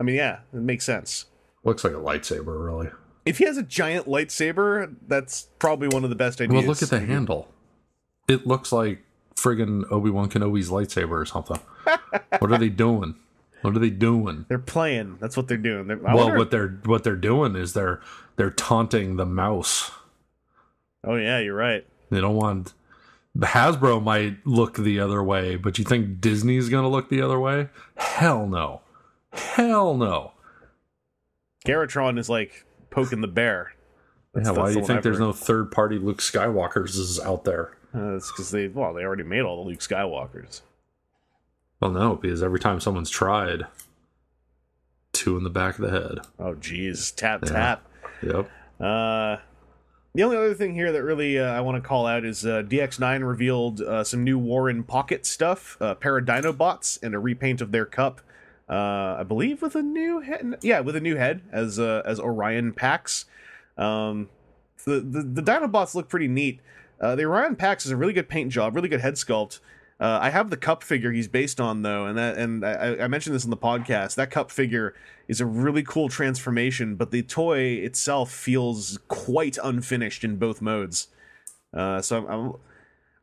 [0.01, 1.27] I mean, yeah, it makes sense.
[1.65, 2.89] Looks like a lightsaber, really.
[3.27, 6.55] If he has a giant lightsaber, that's probably one of the best ideas.
[6.63, 7.49] Well, look at the handle.
[8.29, 9.03] It looks like
[9.37, 11.59] friggin' Obi Wan Kenobi's lightsaber or something.
[12.39, 13.17] what are they doing?
[13.63, 14.45] What are they doing?
[14.49, 15.17] They're playing.
[15.21, 15.87] That's what they're doing.
[15.87, 18.01] They're, well, wonder- what they're what they're doing is they're
[18.37, 19.91] they're taunting the mouse.
[21.03, 21.87] oh yeah, you're right.
[22.11, 22.75] They don't want
[23.39, 27.69] Hasbro might look the other way, but you think Disney's gonna look the other way?
[27.97, 28.83] Hell no.
[29.33, 30.33] Hell no.
[31.67, 33.73] Garatron is like poking the bear.
[34.33, 35.25] That's- yeah, why do you think I've there's heard.
[35.25, 37.77] no third party Luke Skywalkers is out there?
[37.95, 40.61] Uh, that's because they well they already made all the Luke Skywalkers.
[41.81, 43.67] Well, no, because every time someone's tried,
[45.13, 46.19] two in the back of the head.
[46.39, 47.51] Oh jeez, tap Yeah.
[47.51, 47.89] tap.
[48.23, 48.51] Yep.
[48.81, 49.37] Uh,
[50.15, 52.63] the only other thing here that really uh, I want to call out is uh,
[52.63, 57.73] DX9 revealed uh, some new War in Pocket stuff, uh, Paradinobots, and a repaint of
[57.73, 58.21] their Kup.
[58.69, 60.59] Uh, I believe with a new head.
[60.63, 63.27] Yeah, with a new head as uh, as Orion Pax.
[63.77, 64.29] Um,
[64.85, 66.61] the, the the Dinobots look pretty neat.
[67.01, 69.59] Uh, the Orion Pax is a really good paint job, really good head sculpt.
[70.01, 73.09] Uh, I have the Kup figure he's based on though, and that and I, I
[73.09, 74.17] mentioned this in the podcast.
[74.17, 74.95] That Kup figure
[75.29, 81.09] is a really cool transformation, but the toy itself feels quite unfinished in both modes.
[81.73, 82.53] Uh, so I'm, I'm,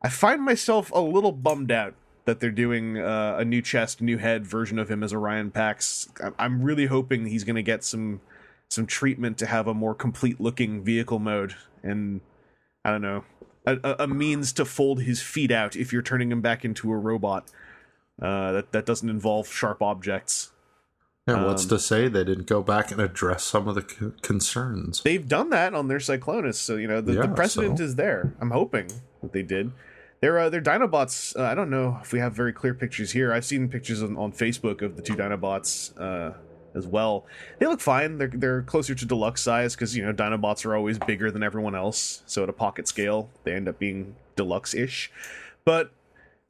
[0.02, 4.18] I find myself a little bummed out that they're doing uh, a new chest, new
[4.18, 6.08] head version of him as Orion Pax.
[6.38, 8.20] I'm- really hoping he's going to get some
[8.68, 12.22] some treatment to have a more complete looking vehicle mode and
[12.82, 13.22] I don't know
[13.66, 16.96] a, a- means to fold his feet out if you're turning him back into a
[16.96, 17.46] robot.
[18.20, 20.50] Uh, that that doesn't involve sharp objects.
[21.24, 25.02] What's Um, to say they didn't go back and address some of the c- concerns?
[25.02, 27.94] They've done that on their Cyclonus, so you know the, Yeah, the precedent so- is
[27.96, 28.34] there.
[28.40, 28.88] I'm hoping
[29.22, 29.72] that they did.
[30.20, 31.36] They're uh, they're Dinobots.
[31.36, 33.32] Uh, I don't know if we have very clear pictures here.
[33.32, 36.34] I've seen pictures on, on Facebook of the two Dinobots uh,
[36.74, 37.26] as well.
[37.58, 38.18] They look fine.
[38.18, 41.74] They're they're closer to deluxe size because you know Dinobots are always bigger than everyone
[41.74, 42.22] else.
[42.26, 45.10] So at a pocket scale, they end up being deluxe ish.
[45.64, 45.92] But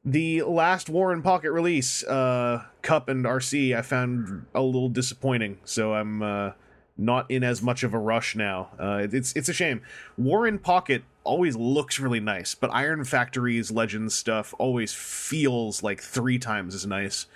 [0.05, 5.59] the last War in Pocket release, uh, Kup and Arcee, I found a little disappointing.
[5.63, 6.51] So I'm uh,
[6.97, 8.69] not in as much of a rush now.
[8.79, 9.81] Uh, it's it's a shame.
[10.17, 16.01] War in Pocket always looks really nice, but Iron Factory's Legends stuff always feels like
[16.01, 17.27] three times as nice.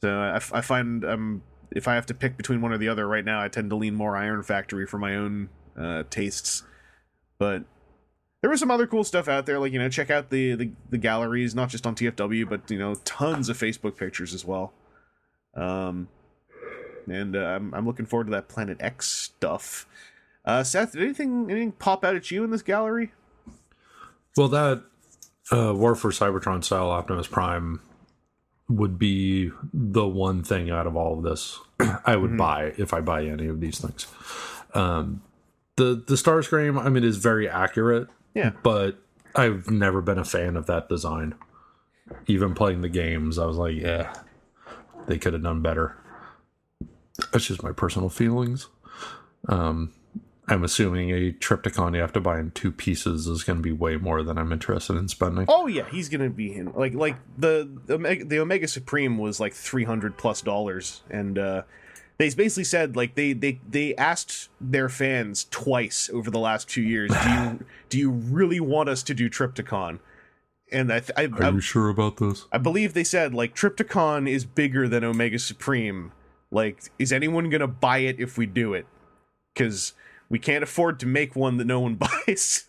[0.00, 1.42] So I, I find um,
[1.78, 3.76] if I have to pick between one or the other right now, I tend to
[3.76, 6.64] lean more Iron Factory for my own uh, tastes.
[7.38, 7.64] But
[8.42, 10.70] there was some other cool stuff out there like you know check out the, the
[10.90, 14.72] the galleries not just on tfw but you know tons of facebook pictures as well.
[15.54, 16.08] Um
[17.10, 19.86] and uh, I'm, I'm looking forward to that planet x stuff.
[20.44, 23.12] Uh seth did anything anything pop out at you in this gallery?
[24.36, 24.84] Well, that
[25.50, 27.80] uh, War for Cybertron style Optimus Prime
[28.68, 31.58] would be the one thing out of all of this
[32.04, 34.06] I would buy if I buy any of these things.
[34.74, 35.22] Um,
[35.76, 38.98] the the Starscream, I mean, is very accurate, yeah but
[39.34, 41.34] I've never been a fan of that design.
[42.26, 44.12] Even playing the games, I was like, yeah,
[45.06, 45.96] they could have done better.
[47.32, 48.68] That's just my personal feelings.
[49.48, 49.92] Um,
[50.48, 53.72] I'm assuming a Trypticon you have to buy in two pieces is going to be
[53.72, 55.46] way more than I'm interested in spending.
[55.48, 59.38] oh yeah he's gonna be in like like the the omega, the omega supreme was
[59.40, 61.62] like 300 plus dollars and uh
[62.18, 66.82] they basically said like they they they asked their fans twice over the last two
[66.82, 69.98] years do you do you really want us to do trypticon
[70.72, 72.46] and i th- I, Are I, you sure about this?
[72.52, 76.12] I believe they said like trypticon is bigger than omega supreme
[76.50, 78.86] like is anyone gonna buy it if we do it
[79.54, 79.92] because
[80.28, 81.94] we can't afford to make one that no one
[82.26, 82.64] buys.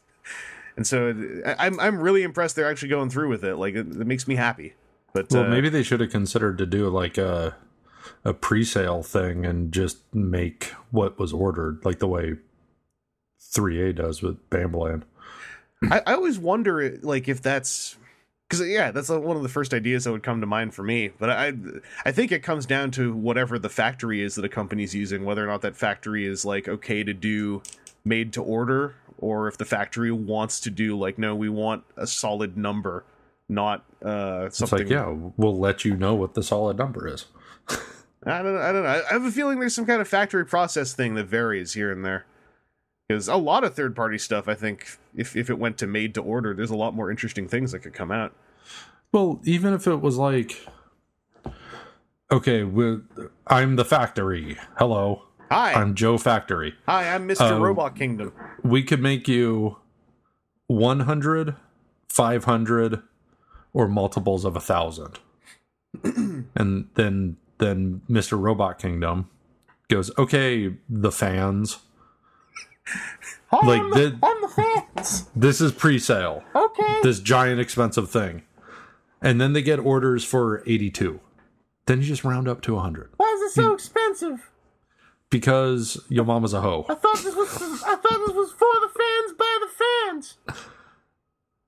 [0.75, 1.13] And so
[1.59, 3.55] i'm i'm really impressed they're actually going through with it.
[3.55, 4.75] Like it, it makes me happy.
[5.13, 7.55] But Well, uh, maybe they should have considered to do like a
[8.23, 12.35] a pre-sale thing and just make what was ordered, like the way
[13.41, 15.03] 3A does with Bambaland.
[15.89, 17.97] I, I always wonder like if that's
[18.49, 21.11] because yeah that's one of the first ideas that would come to mind for me
[21.19, 21.53] but i
[22.05, 25.43] i think it comes down to whatever the factory is that a company's using whether
[25.43, 27.61] or not that factory is like okay to do
[28.03, 32.07] made to order or if the factory wants to do like no we want a
[32.07, 33.03] solid number
[33.49, 37.25] not uh something It's like, yeah, we'll let you know what the solid number is.
[38.25, 38.57] I don't.
[38.57, 39.01] I don't know.
[39.09, 42.05] I have a feeling there's some kind of factory process thing that varies here and
[42.05, 42.25] there.
[43.09, 46.13] Because a lot of third party stuff, I think, if if it went to made
[46.13, 48.33] to order, there's a lot more interesting things that could come out.
[49.11, 50.63] Well, even if it was like,
[52.31, 52.61] okay,
[53.47, 54.57] I'm the factory.
[54.77, 56.75] Hello, Hi, I'm Joe Factory.
[56.85, 57.53] hi, I'm Mr.
[57.53, 58.31] Um, Robot Kingdom.
[58.61, 59.77] we could make you
[60.67, 61.55] 100
[62.09, 63.01] 500
[63.73, 65.17] or multiples of a thousand
[66.03, 69.27] and then then mr robot kingdom
[69.89, 71.79] goes okay the fans
[73.63, 74.47] like the, I'm the
[74.95, 75.27] fans.
[75.35, 76.97] this is pre-sale Okay.
[77.03, 78.43] this giant expensive thing
[79.21, 81.19] and then they get orders for 82
[81.85, 84.49] then you just round up to 100 Why is it so expensive?
[85.29, 88.89] because your mama's a hoe I thought this was I thought this was for the
[88.97, 90.37] fans by the fans.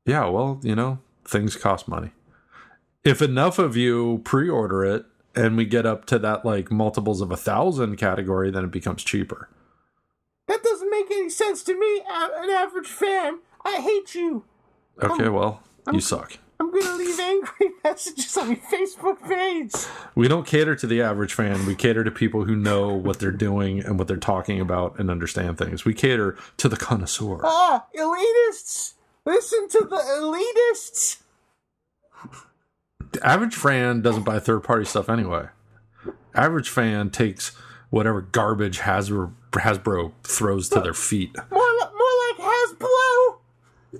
[0.06, 2.12] Yeah, well, you know, things cost money.
[3.04, 5.06] If enough of you pre order it
[5.36, 9.04] and we get up to that like multiples of a thousand category, then it becomes
[9.04, 9.48] cheaper.
[11.12, 13.40] Any sense to me, an average fan.
[13.66, 14.46] I hate you.
[15.02, 16.38] Okay, well, you suck.
[16.60, 19.74] I'm gonna leave angry messages on your Facebook page.
[20.16, 21.66] We don't cater to the average fan.
[21.66, 25.10] We cater to people who know what they're doing and what they're talking about and
[25.10, 25.86] understand things.
[25.86, 27.40] We cater to the connoisseur.
[27.44, 28.94] Ah, elitists!
[29.26, 31.22] Listen to the elitists!
[33.12, 35.48] The average fan doesn't buy third party stuff anyway.
[36.36, 37.50] Average fan takes
[37.90, 41.36] whatever garbage Hasbro, Hasbro throws to their feet.
[41.52, 42.50] More, li- more like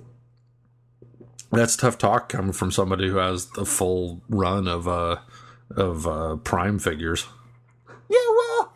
[1.50, 5.16] That's tough talk coming from somebody who has the full run of uh
[5.76, 7.26] of uh prime figures.
[8.08, 8.72] Yeah, well,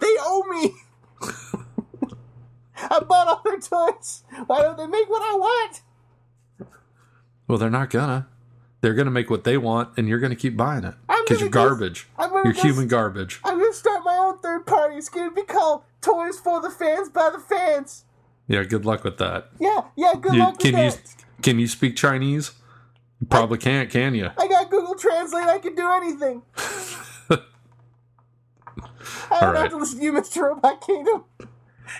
[0.00, 0.74] they owe me.
[2.88, 4.22] I bought all their toys.
[4.46, 5.80] Why don't they make what I want?
[7.48, 8.28] Well, they're not gonna.
[8.86, 10.94] They're gonna make what they want, and you're gonna keep buying it
[11.24, 12.06] because you're garbage.
[12.16, 13.40] I'm You're go- human garbage.
[13.42, 14.94] I'm gonna start my own third party.
[14.94, 18.04] It's gonna be called Toys for the Fans by the Fans.
[18.46, 19.48] Yeah, good luck with that.
[19.58, 21.00] Yeah, yeah, good You, luck with you that.
[21.42, 22.52] can you speak Chinese?
[23.20, 24.30] You probably can't, can you?
[24.38, 25.46] I got Google Translate.
[25.48, 26.42] I can do anything.
[27.28, 27.38] I
[29.30, 29.62] don't All right.
[29.62, 30.42] have to listen to you, Mr.
[30.42, 31.24] Robot Kingdom.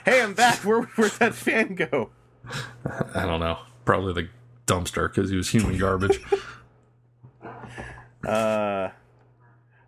[0.04, 0.64] Hey, I'm back.
[0.64, 2.10] Where where'd that fan go?
[3.12, 3.58] I don't know.
[3.84, 4.28] Probably the
[4.72, 6.20] dumpster because he was human garbage.
[8.24, 8.90] Uh,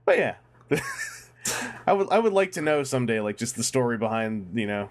[0.04, 0.34] but yeah,
[1.86, 4.90] I would I would like to know someday, like just the story behind you know,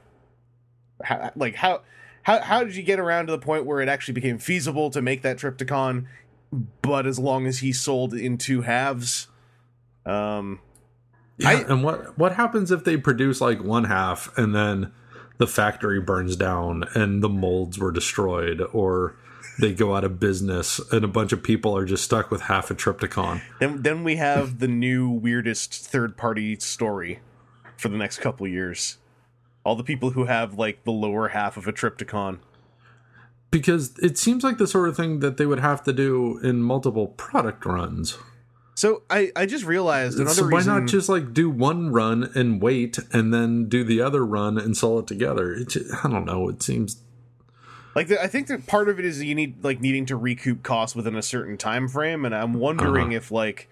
[1.03, 1.81] how, like how
[2.23, 5.01] how how did you get around to the point where it actually became feasible to
[5.01, 6.05] make that Trypticon,
[6.81, 9.27] but as long as he sold in two halves,
[10.05, 10.59] um,
[11.37, 14.91] Yeah, I- and what what happens if they produce like one half and then
[15.37, 19.15] the factory burns down and the molds were destroyed, or
[19.59, 22.69] they go out of business and a bunch of people are just stuck with half
[22.71, 23.41] a Trypticon?
[23.59, 27.19] then then we have the new weirdest third party story
[27.77, 28.97] for the next couple years.
[29.63, 32.39] All the people who have like the lower half of a Trypticon.
[33.49, 36.61] Because it seems like the sort of thing that they would have to do in
[36.61, 38.17] multiple product runs.
[38.75, 40.73] So I I just realized another so why reason.
[40.73, 44.77] not just like do one run and wait, and then do the other run and
[44.77, 45.51] sell it together?
[45.53, 46.47] It, I don't know.
[46.49, 47.01] It seems
[47.97, 50.61] like the, I think that part of it is you need like needing to recoup
[50.61, 53.17] costs within a certain time frame, and I'm wondering Uh-huh.
[53.17, 53.67] if like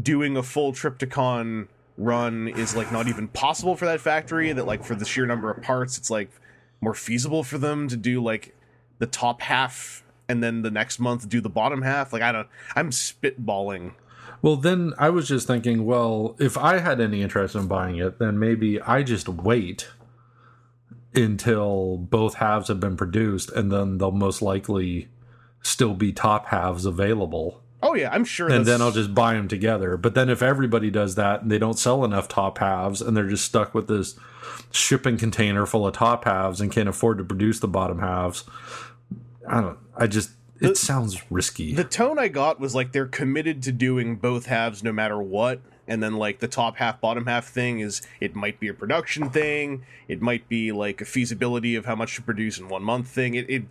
[0.00, 1.68] doing a full Trypticon
[1.98, 4.50] run is like not even possible for that factory.
[4.50, 6.30] That like for the sheer number of parts, it's like
[6.80, 8.56] more feasible for them to do like
[8.98, 12.14] the top half and then the next month do the bottom half.
[12.14, 13.92] Like I don't, I'm spitballing.
[14.40, 18.18] Well, then I was just thinking, well, if I had any interest in buying it,
[18.18, 19.88] then maybe I just wait
[21.16, 25.08] until both halves have been produced, and then they'll most likely
[25.62, 27.62] still be top halves available.
[27.82, 28.46] Oh yeah, I'm sure.
[28.46, 29.96] And that's- then I'll just buy them together.
[29.96, 33.28] But then if everybody does that and they don't sell enough top halves and they're
[33.28, 34.18] just stuck with this
[34.72, 38.44] shipping container full of top halves and can't afford to produce the bottom halves,
[39.48, 41.74] I don't, I just, it sounds risky.
[41.74, 45.60] the tone I got was like they're committed to doing both halves no matter what.
[45.88, 49.30] And then like the top half, bottom half thing is it might be a production
[49.30, 53.08] thing, it might be like a feasibility of how much to produce in one month
[53.08, 53.34] thing.
[53.34, 53.62] It, it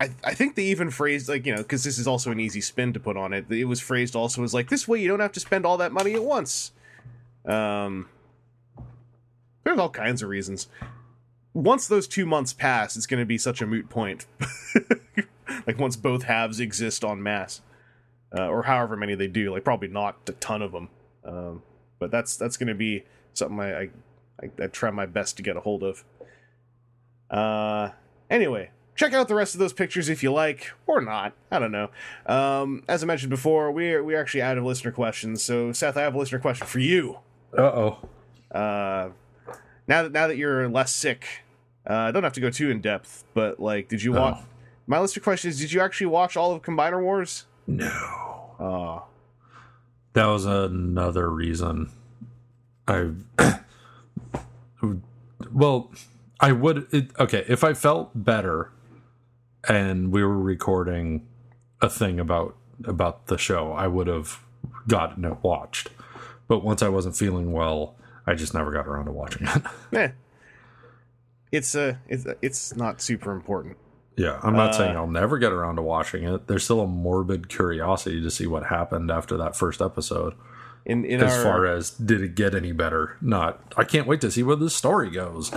[0.00, 2.60] I, I think they even phrased like you know because this is also an easy
[2.60, 3.50] spin to put on it.
[3.50, 5.92] It was phrased also as like this way you don't have to spend all that
[5.92, 6.72] money at once.
[7.46, 8.08] Um,
[9.62, 10.68] there's all kinds of reasons.
[11.52, 14.26] Once those two months pass, it's going to be such a moot point.
[15.66, 17.60] like once both halves exist on mass
[18.36, 19.52] uh, or however many they do.
[19.52, 20.88] Like probably not a ton of them,
[21.24, 21.62] um,
[21.98, 23.90] but that's that's going to be something I, I,
[24.42, 26.04] I I try my best to get a hold of.
[27.30, 27.90] Uh,
[28.30, 31.34] anyway, check out the rest of those pictures if you like, or not.
[31.50, 31.90] I don't know.
[32.26, 35.42] Um, as I mentioned before, we're we're actually out of listener questions.
[35.42, 37.18] So Seth, I have a listener question for you.
[37.56, 37.98] Uh oh.
[38.50, 39.10] Uh,
[39.86, 41.26] now that now that you're less sick,
[41.86, 44.38] uh, don't have to go too in depth, but like, did you watch?
[44.38, 44.44] Oh.
[44.86, 47.46] My listener question is: Did you actually watch all of Combiner Wars?
[47.66, 48.54] No.
[48.58, 49.00] Uh,
[50.14, 51.90] That was another reason
[52.86, 53.10] I
[55.52, 55.92] well,
[56.40, 58.70] I would it, okay, if I felt better
[59.68, 61.26] and we were recording
[61.80, 64.40] a thing about about the show, I would have
[64.86, 65.90] gotten it watched.
[66.46, 67.96] But once I wasn't feeling well,
[68.26, 69.62] I just never got around to watching it.
[69.92, 70.08] eh.
[71.50, 73.76] It's uh, it's it's not super important.
[74.16, 76.46] Yeah, I'm not Uh, saying I'll never get around to watching it.
[76.46, 80.34] There's still a morbid curiosity to see what happened after that first episode.
[80.86, 84.20] In in as our far as did it get any better not i can't wait
[84.20, 85.50] to see where this story goes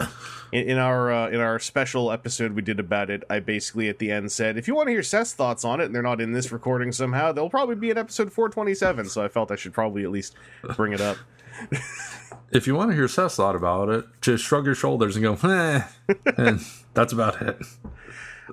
[0.54, 4.00] in, in our uh, in our special episode we did about it, I basically at
[4.00, 6.22] the end said, if you want to hear Seth's thoughts on it, and they're not
[6.22, 9.10] in this recording somehow, they'll probably be in episode 427.
[9.10, 10.34] So I felt I should probably at least
[10.78, 11.18] bring it up.
[12.54, 15.50] if you want to hear seth's thought about it just shrug your shoulders and go
[15.50, 15.82] eh,
[16.38, 16.62] and
[16.94, 17.58] that's about it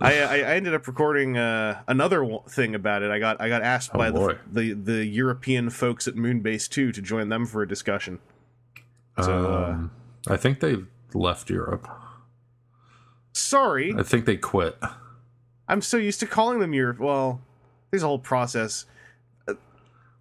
[0.00, 3.10] I, I I ended up recording uh, another thing about it.
[3.10, 6.92] I got I got asked by the, Oh, the the European folks at Moonbase 2
[6.92, 8.18] to join them for a discussion.
[9.22, 9.90] So, uh, um,
[10.26, 10.78] i think they
[11.14, 11.86] left europe
[13.32, 14.76] Sorry, i think they quit
[15.68, 16.98] I'm so used to calling them Europe.
[16.98, 17.40] Well,
[17.90, 18.84] there's a whole process.
[19.48, 19.54] Uh,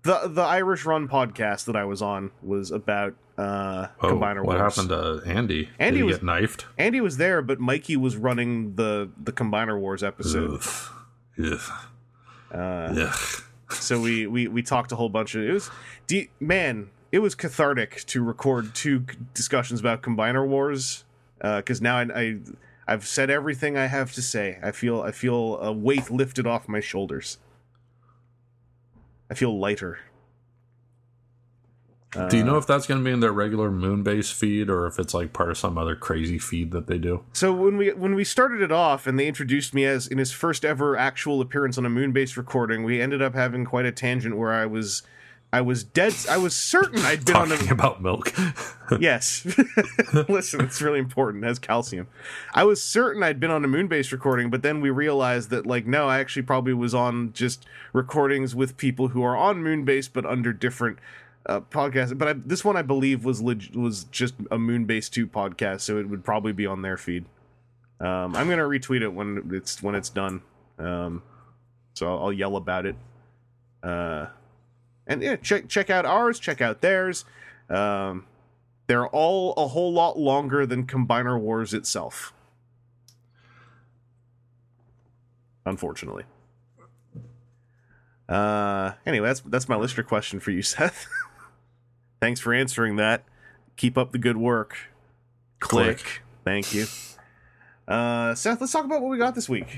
[0.04, 4.58] The the Irish Run podcast that I was on was about uh, oh, Combiner what
[4.60, 4.76] Wars.
[4.76, 8.76] happened to andy Andy did was- get knifed Andy was there, but Mikey was running
[8.76, 10.62] the the Combiner Wars episode.
[11.38, 11.58] Yeah.
[12.52, 13.12] Uh,
[13.72, 15.72] so we, we we talked a whole bunch of it was
[16.06, 21.04] de- man it was cathartic to record two discussions about Combiner Wars
[21.42, 22.38] Uh because now I, I
[22.88, 24.60] I've said everything I have to say.
[24.62, 27.38] I feel I feel a weight lifted off my shoulders.
[29.32, 30.00] I feel lighter.
[32.30, 34.86] Do you Uh, know if that's going to be in their regular moonbase feed or
[34.88, 37.92] if it's like part of some other crazy feed that they do So when we
[37.94, 41.42] when we started it off and they introduced me as in his first ever actual
[41.42, 45.04] appearance on a Moonbase recording, we ended up having quite a tangent where I was
[45.52, 46.16] I was dead.
[46.28, 48.34] I was certain I'd been on Talking a about milk.
[49.00, 49.46] yes.
[50.28, 51.44] Listen, it's really important.
[51.44, 52.08] It has calcium.
[52.56, 55.86] I was certain I'd been on a moonbase recording, but then we realized that like
[55.86, 60.26] no, I actually probably was on just recordings with people who are on moonbase but
[60.26, 60.98] under different
[61.46, 62.18] uh, podcasts.
[62.18, 65.98] But I, this one I believe was leg- was just a moonbase two podcast, so
[65.98, 67.26] it would probably be on their feed.
[68.00, 70.42] Um, I'm gonna retweet it when it's when it's done.
[70.80, 71.24] Um,
[71.94, 72.96] so I'll, I'll yell about it.
[73.82, 74.28] Uh,
[75.08, 77.26] and yeah, check check out ours, check out theirs.
[77.70, 78.26] Um,
[78.88, 82.34] they're all a whole lot longer than Combiner Wars itself.
[85.66, 86.24] Unfortunately.
[88.28, 91.08] Uh, anyway, that's that's my listener question for you, Seth.
[92.24, 93.26] Thanks for answering that.
[93.76, 94.78] Keep up the good work.
[95.60, 95.98] Click.
[95.98, 96.22] Click.
[96.46, 96.86] Thank you.
[97.86, 99.78] Uh, Seth, let's talk about what we got this week.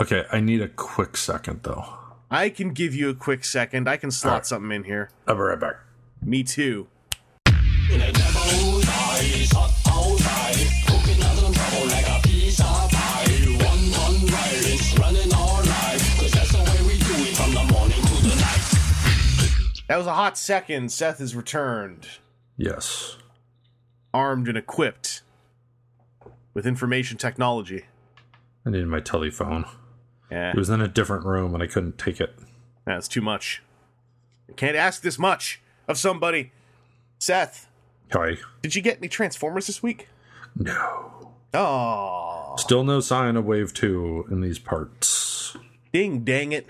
[0.00, 1.84] okay, I need a quick second though.
[2.30, 3.86] I can give you a quick second.
[3.86, 4.46] I can slot Alright.
[4.46, 5.10] something in here.
[5.26, 5.74] I'll be right back.
[6.22, 6.88] Me too.
[19.88, 20.92] That was a hot second.
[20.92, 22.06] Seth is returned,
[22.56, 23.16] Yes.
[24.12, 25.22] armed and equipped
[26.54, 27.86] with information technology.
[28.66, 29.64] I needed my telephone.
[30.30, 32.38] Yeah, It was in a different room and I couldn't take it.
[32.84, 33.62] that's too much.
[34.48, 36.52] I can't ask this much of somebody.
[37.18, 37.68] Seth,
[38.12, 38.36] Hi.
[38.62, 40.08] did you get any Transformers this week?
[40.54, 41.32] No.
[41.54, 45.56] Oh, Still no sign of wave two in these parts.
[45.92, 46.66] ding dang it.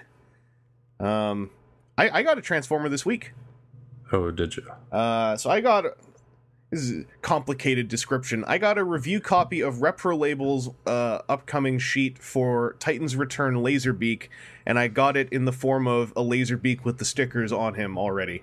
[1.01, 1.51] Um,
[1.99, 3.32] I, I got a Transformer this week.
[4.12, 4.64] Oh, did you?
[4.90, 5.84] Uh, so I got
[6.70, 8.44] this is a complicated description.
[8.46, 14.28] I got a review copy of Repro Label's uh, upcoming sheet for Titans Return Laserbeak,
[14.66, 17.96] and I got it in the form of a Laserbeak with the stickers on him
[17.96, 18.42] already.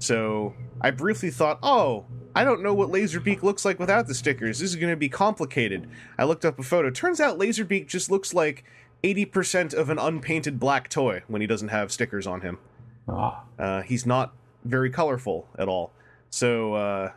[0.00, 4.58] So I briefly thought, oh, I don't know what Laserbeak looks like without the stickers.
[4.58, 5.88] This is going to be complicated.
[6.18, 6.90] I looked up a photo.
[6.90, 8.64] Turns out Laserbeak just looks like
[9.02, 12.58] 80% of an unpainted black toy when he doesn't have stickers on him.
[13.08, 13.44] Ah.
[13.58, 14.32] Uh, he's not
[14.64, 15.92] very colorful at all.
[16.30, 17.12] So uh,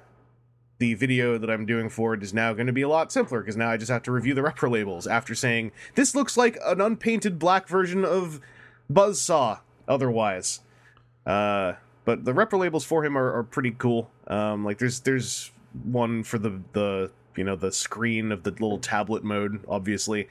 [0.80, 3.40] the video that I'm doing for it is now going to be a lot simpler
[3.40, 6.58] because now I just have to review the repro labels after saying this looks like
[6.66, 8.42] an unpainted black version of
[8.92, 9.60] Buzzsaw.
[9.88, 10.62] Otherwise,
[11.28, 11.74] uh,
[12.06, 14.10] but the repro labels for him are, are pretty cool.
[14.26, 15.52] Um, like there's there's
[15.84, 20.28] one for the the you know the screen of the little tablet mode, obviously.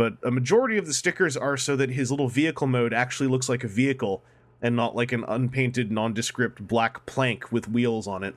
[0.00, 3.50] But a majority of the stickers are so that his little vehicle mode actually looks
[3.50, 4.22] like a vehicle
[4.62, 8.34] and not like an unpainted, nondescript black plank with wheels on it.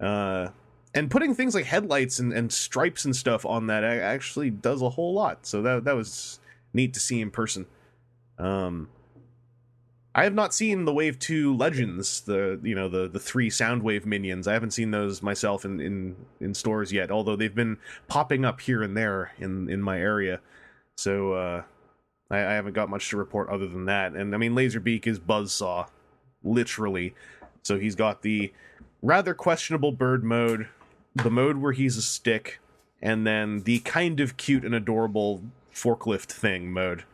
[0.00, 0.48] Uh,
[0.94, 4.88] and putting things like headlights and, and stripes and stuff on that actually does a
[4.88, 5.44] whole lot.
[5.44, 6.40] So that that was
[6.72, 7.66] neat to see in person.
[8.38, 8.88] Um,
[10.14, 14.06] I have not seen the Wave Two Legends, the you know the the three Soundwave
[14.06, 14.48] minions.
[14.48, 17.10] I haven't seen those myself in in in stores yet.
[17.10, 17.76] Although they've been
[18.08, 20.40] popping up here and there in in my area.
[20.96, 21.62] So uh,
[22.30, 24.12] I, I haven't got much to report other than that.
[24.12, 25.88] And I mean, Laserbeak is Buzzsaw,
[26.42, 27.14] literally.
[27.62, 28.52] So he's got the
[29.02, 30.68] rather questionable bird mode,
[31.14, 32.60] the mode where he's a stick,
[33.02, 35.42] and then the kind of cute and adorable
[35.74, 37.04] forklift thing mode,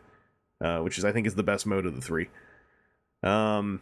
[0.61, 2.29] uh, which is I think is the best mode of the three.
[3.23, 3.81] Um,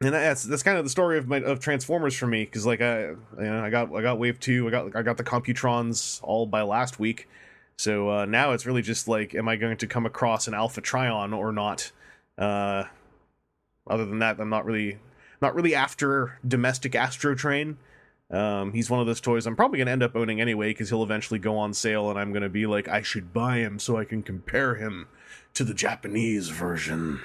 [0.00, 2.80] and that's that's kind of the story of my of Transformers for me because like
[2.80, 6.20] I you know, I got I got Wave two I got I got the Computrons
[6.22, 7.28] all by last week,
[7.76, 10.80] so uh, now it's really just like am I going to come across an Alpha
[10.80, 11.90] Trion or not?
[12.38, 12.84] Uh,
[13.86, 14.98] other than that, I'm not really
[15.40, 17.76] not really after domestic Astrotrain.
[18.30, 21.02] Um, he's one of those toys I'm probably gonna end up owning anyway because he'll
[21.02, 24.04] eventually go on sale and I'm gonna be like I should buy him so I
[24.04, 25.08] can compare him
[25.54, 27.20] to the Japanese version.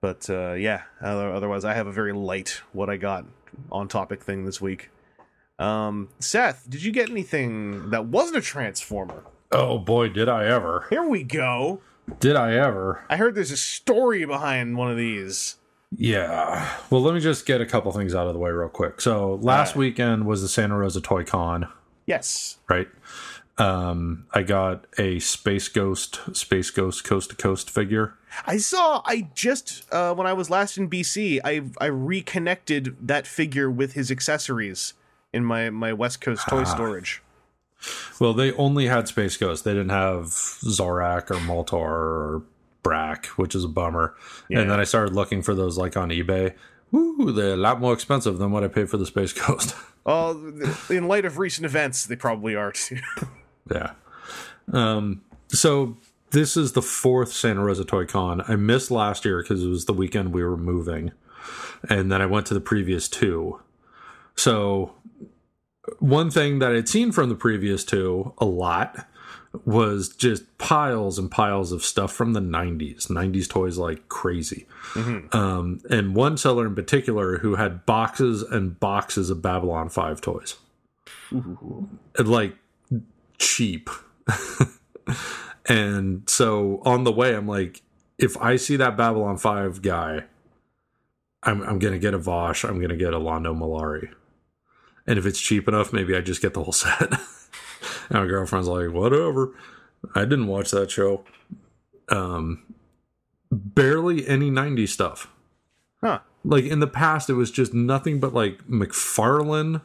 [0.00, 3.24] But uh, yeah, otherwise I have a very light what I got
[3.70, 4.90] on topic thing this week.
[5.58, 9.24] Um, Seth, did you get anything that wasn't a Transformer?
[9.52, 10.86] Oh boy, did I ever.
[10.90, 11.80] Here we go.
[12.20, 13.04] Did I ever?
[13.10, 15.56] I heard there's a story behind one of these.
[15.96, 16.68] Yeah.
[16.90, 19.00] Well, let me just get a couple things out of the way real quick.
[19.00, 19.76] So last Alright.
[19.76, 21.68] weekend was the Santa Rosa Toy Con,
[22.06, 22.58] Yes.
[22.68, 22.88] right?
[23.58, 28.14] Um, I got a Space Ghost, Space Ghost Coast to Coast figure.
[28.46, 29.00] I saw.
[29.06, 33.94] I just uh, when I was last in BC, I I reconnected that figure with
[33.94, 34.92] his accessories
[35.32, 37.22] in my my West Coast toy storage.
[38.20, 39.64] Well, they only had Space Ghost.
[39.64, 42.42] They didn't have Zorak or Moltar or
[42.82, 44.14] Brak, which is a bummer.
[44.48, 44.60] Yeah.
[44.60, 46.54] And then I started looking for those like on eBay.
[46.92, 49.74] Woo, they're a lot more expensive than what I paid for the Space Ghost.
[50.06, 50.52] Oh,
[50.88, 52.98] in light of recent events, they probably are too.
[53.72, 53.92] yeah.
[54.72, 55.96] Um, so
[56.30, 58.42] this is the fourth Santa Rosa Toy Con.
[58.46, 61.12] I missed last year because it was the weekend we were moving.
[61.88, 63.60] and then I went to the previous two.
[64.36, 64.94] So
[65.98, 69.06] one thing that I'd seen from the previous two a lot
[69.64, 74.66] was just piles and piles of stuff from the 90s 90s toys like crazy.
[75.32, 80.56] Um, and one seller in particular who had boxes and boxes of babylon 5 toys.
[81.30, 82.54] And, like
[83.38, 83.88] cheap.
[85.68, 87.82] And so on the way i'm like
[88.18, 90.22] if i see that babylon 5 guy
[91.42, 92.64] i'm, I'm gonna get a kosh.
[92.64, 94.12] I'm gonna get a londo mollari
[95.06, 97.12] and if it's cheap enough maybe i just get the whole set
[98.10, 99.52] and my girlfriend's like, whatever.
[100.14, 101.24] I didn't watch that show.
[102.08, 102.74] Um,
[103.50, 105.28] barely any 90s stuff.
[106.00, 106.20] Huh.
[106.44, 109.82] Like in the past, it was just nothing but like McFarlane,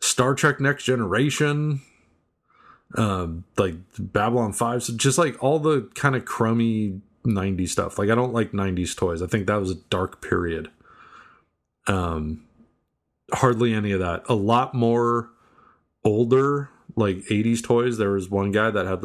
[0.00, 1.82] Star Trek Next Generation,
[2.96, 7.98] um, like Babylon 5, so just like all the kind of crummy 90s stuff.
[7.98, 9.22] Like I don't like 90s toys.
[9.22, 10.70] I think that was a dark period.
[11.86, 12.44] Um,
[13.32, 14.22] hardly any of that.
[14.28, 15.30] A lot more
[16.04, 17.98] older like 80s toys.
[17.98, 19.04] There was one guy that had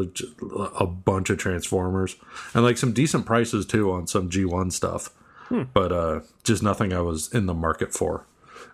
[0.79, 2.15] a bunch of transformers
[2.53, 5.09] and like some decent prices too on some g1 stuff.
[5.73, 8.25] But uh just nothing i was in the market for.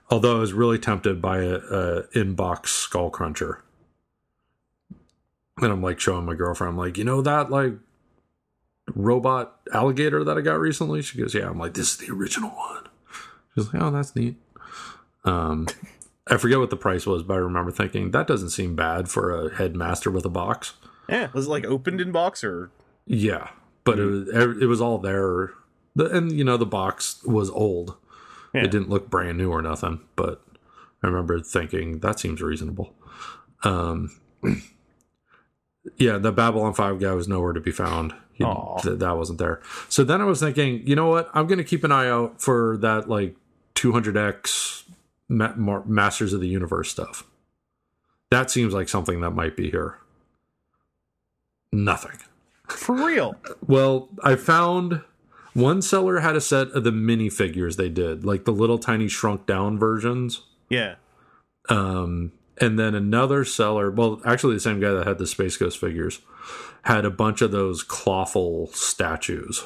[0.09, 3.59] Although i was really tempted by a, a inbox skullcruncher.
[5.57, 6.71] And i'm like showing my girlfriend.
[6.71, 7.73] I'm like you know that like
[8.95, 11.01] robot alligator that i got recently?
[11.01, 11.49] She goes yeah.
[11.49, 12.87] I'm like this is the original one.
[13.53, 14.37] She's like oh that's neat
[15.25, 15.67] um
[16.27, 19.35] I forget what the price was, but I remember thinking that doesn't seem bad for
[19.47, 20.73] a headmaster with a box.
[21.09, 21.29] Yeah.
[21.33, 22.71] Was it like opened in box or?
[23.05, 23.49] Yeah,
[23.83, 24.27] but it was
[24.61, 25.51] it was all there,
[25.97, 27.95] and you know the box was old.
[28.53, 28.63] Yeah.
[28.63, 30.41] It didn't look brand new or nothing, but
[31.03, 32.93] I remember thinking that seems reasonable.
[33.63, 34.11] Um,
[35.97, 38.13] yeah, the Babylon Five guy was nowhere to be found.
[38.33, 38.45] He-
[38.81, 39.61] th- that wasn't there.
[39.89, 41.29] So then I was thinking, you know what?
[41.33, 43.35] I'm going to keep an eye out for that like
[43.75, 44.83] 200x
[45.29, 47.23] Ma- Masters of the Universe stuff.
[48.29, 49.97] That seems like something that might be here.
[51.71, 52.17] Nothing.
[52.67, 53.35] For real?
[53.65, 55.01] Well, I found
[55.53, 59.45] one seller had a set of the minifigures they did, like the little tiny shrunk
[59.45, 60.41] down versions.
[60.69, 60.95] Yeah.
[61.69, 65.79] Um, and then another seller, well, actually the same guy that had the Space Ghost
[65.79, 66.19] figures,
[66.83, 69.63] had a bunch of those clawful statues.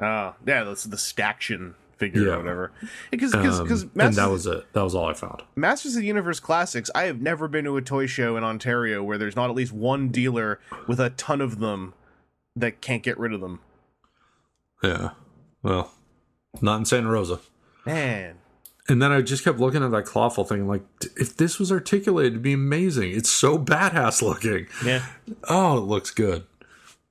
[0.00, 0.64] Oh, yeah.
[0.64, 2.32] That's the staction figure Yeah.
[2.32, 2.72] or whatever.
[3.12, 4.72] Because because Um, because and that was it.
[4.72, 5.42] That was all I found.
[5.54, 6.90] Masters of the Universe Classics.
[6.94, 9.72] I have never been to a toy show in Ontario where there's not at least
[9.72, 11.94] one dealer with a ton of them
[12.56, 13.60] that can't get rid of them.
[14.82, 15.10] Yeah.
[15.62, 15.92] Well,
[16.60, 17.38] not in Santa Rosa.
[17.86, 18.36] Man.
[18.88, 20.82] And then I just kept looking at that clawful thing, like,
[21.16, 23.12] if this was articulated, it'd be amazing.
[23.12, 24.66] It's so badass looking.
[24.84, 25.04] Yeah.
[25.48, 26.44] Oh, it looks good.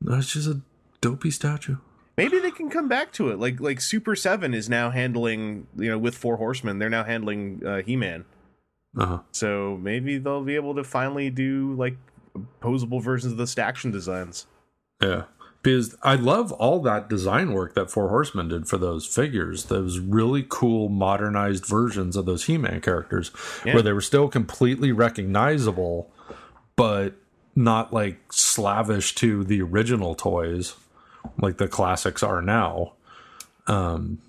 [0.01, 0.61] That's just a
[0.99, 1.77] dopey statue.
[2.19, 3.39] Maybe they can come back to it.
[3.39, 6.79] Like like Super Seven is now handling you know with Four Horsemen.
[6.79, 8.25] They're now handling uh, He Man.
[8.97, 9.19] Uh huh.
[9.31, 11.97] So maybe they'll be able to finally do like
[12.61, 14.45] posable versions of the staction designs.
[15.01, 15.23] Yeah.
[15.61, 19.65] Because I love all that design work that Four Horsemen did for those figures.
[19.65, 23.31] Those really cool modernized versions of those He Man characters
[23.65, 23.73] Yeah.
[23.73, 26.11] where they were still completely recognizable,
[26.77, 27.15] but
[27.55, 30.75] not like slavish to the original toys
[31.39, 32.93] like the classics are now.
[33.67, 34.19] Um,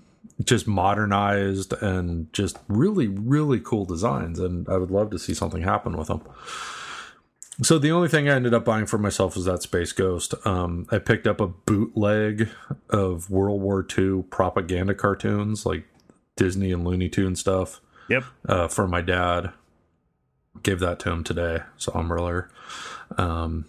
[0.43, 4.39] just modernized and just really, really cool designs.
[4.39, 6.21] And I would love to see something happen with them.
[7.61, 10.33] So the only thing I ended up buying for myself was that Space Ghost.
[10.45, 12.49] Um, I picked up a bootleg
[12.89, 15.85] of World War II propaganda cartoons, like
[16.35, 17.79] Disney and Looney Tune stuff,
[18.09, 18.23] Yep.
[18.47, 19.51] uh, for my dad.
[20.63, 21.59] Gave that to him today.
[21.77, 22.49] Saw him earlier.
[23.17, 23.65] Um,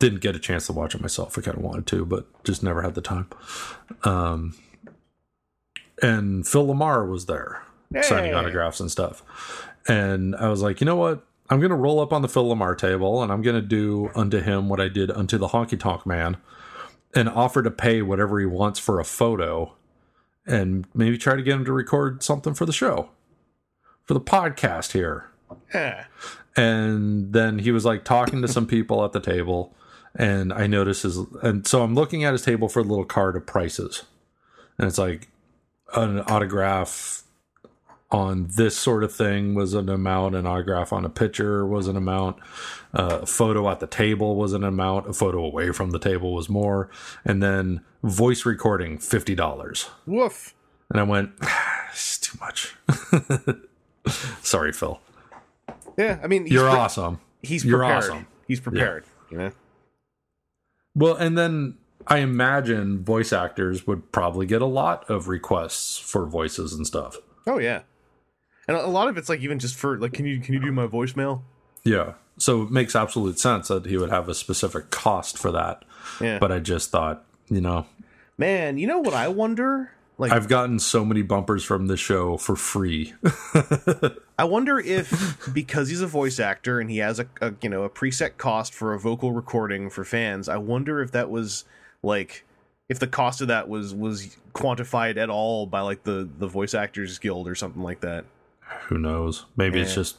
[0.00, 1.38] didn't get a chance to watch it myself.
[1.38, 3.28] I kind of wanted to, but just never had the time.
[4.02, 4.56] Um,
[6.02, 7.62] and Phil LaMarr was there
[8.02, 9.22] signing autographs and stuff.
[9.86, 11.24] And I was like, you know what?
[11.48, 14.10] I'm going to roll up on the Phil LaMarr table and I'm going to do
[14.14, 16.36] unto him what I did unto the Honky Tonk Man
[17.14, 19.74] and offer to pay whatever he wants for a photo
[20.46, 23.10] and maybe try to get him to record something for the show,
[24.04, 25.26] for the podcast here.
[25.74, 26.04] Yeah.
[26.56, 29.74] And then he was like talking to some people at the table.
[30.16, 33.36] And I notice his, and so I'm looking at his table for a little card
[33.36, 34.04] of prices.
[34.78, 35.28] And it's like
[35.94, 37.22] an autograph
[38.10, 41.96] on this sort of thing was an amount, an autograph on a picture was an
[41.96, 42.38] amount,
[42.92, 46.34] uh, a photo at the table was an amount, a photo away from the table
[46.34, 46.90] was more,
[47.24, 49.88] and then voice recording fifty dollars.
[50.06, 50.54] Woof.
[50.90, 51.30] And I went,
[51.92, 52.74] it's too much.
[54.42, 55.00] Sorry, Phil.
[55.96, 56.18] Yeah.
[56.20, 57.20] I mean, You're pre- awesome.
[57.42, 58.02] He's You're prepared.
[58.04, 58.26] awesome.
[58.48, 59.04] He's prepared.
[59.30, 59.52] You know.
[60.94, 66.26] Well, and then I imagine voice actors would probably get a lot of requests for
[66.26, 67.16] voices and stuff.
[67.46, 67.82] Oh yeah,
[68.68, 70.72] and a lot of it's like even just for like, can you can you do
[70.72, 71.42] my voicemail?
[71.84, 72.14] Yeah.
[72.38, 75.84] So it makes absolute sense that he would have a specific cost for that.
[76.20, 77.86] Yeah, But I just thought, you know,
[78.38, 79.92] man, you know what I wonder?
[80.16, 83.14] Like, I've gotten so many bumpers from this show for free.
[84.40, 87.82] I wonder if because he's a voice actor and he has a, a you know
[87.82, 91.64] a preset cost for a vocal recording for fans, I wonder if that was
[92.02, 92.46] like
[92.88, 96.72] if the cost of that was was quantified at all by like the the voice
[96.72, 98.24] actors guild or something like that.
[98.86, 99.44] Who knows?
[99.56, 100.16] Maybe it's just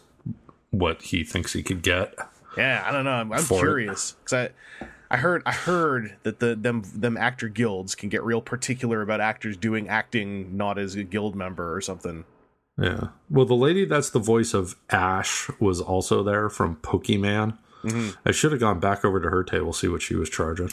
[0.70, 2.14] what he thinks he could get.
[2.56, 3.14] Yeah, I don't know.
[3.14, 7.96] I'm, I'm curious because I I heard I heard that the them them actor guilds
[7.96, 12.24] can get real particular about actors doing acting not as a guild member or something.
[12.82, 13.08] Yeah.
[13.30, 17.58] Well, the lady that's the voice of Ash was also there from Pokemon.
[17.84, 18.10] Mm-hmm.
[18.26, 20.70] I should have gone back over to her table see what she was charging.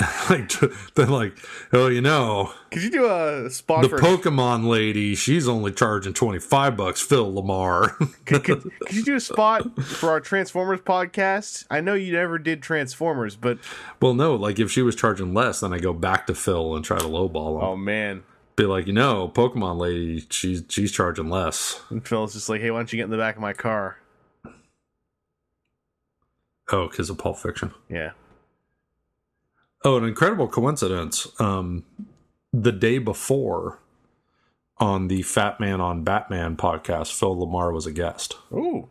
[0.30, 0.50] like
[0.94, 1.36] then like
[1.72, 6.14] oh you know Could you do a spot the for Pokemon lady she's only charging
[6.14, 11.66] 25 bucks Phil LaMarr could, could, could you do a spot for our Transformers podcast?
[11.70, 13.58] I know you never did Transformers, but
[14.00, 16.84] well no like if she was charging less then I go back to Phil and
[16.84, 18.22] try to lowball him oh man,
[18.60, 22.70] be like you know Pokemon lady she's she's charging less and Phil's just like, hey,
[22.70, 23.98] why don't you get in the back of my car?
[26.72, 28.12] oh because of Pulp Fiction Yeah.
[29.82, 31.26] Oh, an incredible coincidence.
[31.40, 31.84] Um,
[32.52, 33.78] the day before
[34.76, 38.36] on the Fatman on Batman podcast, Phil LaMarr was a guest.
[38.52, 38.90] Ooh.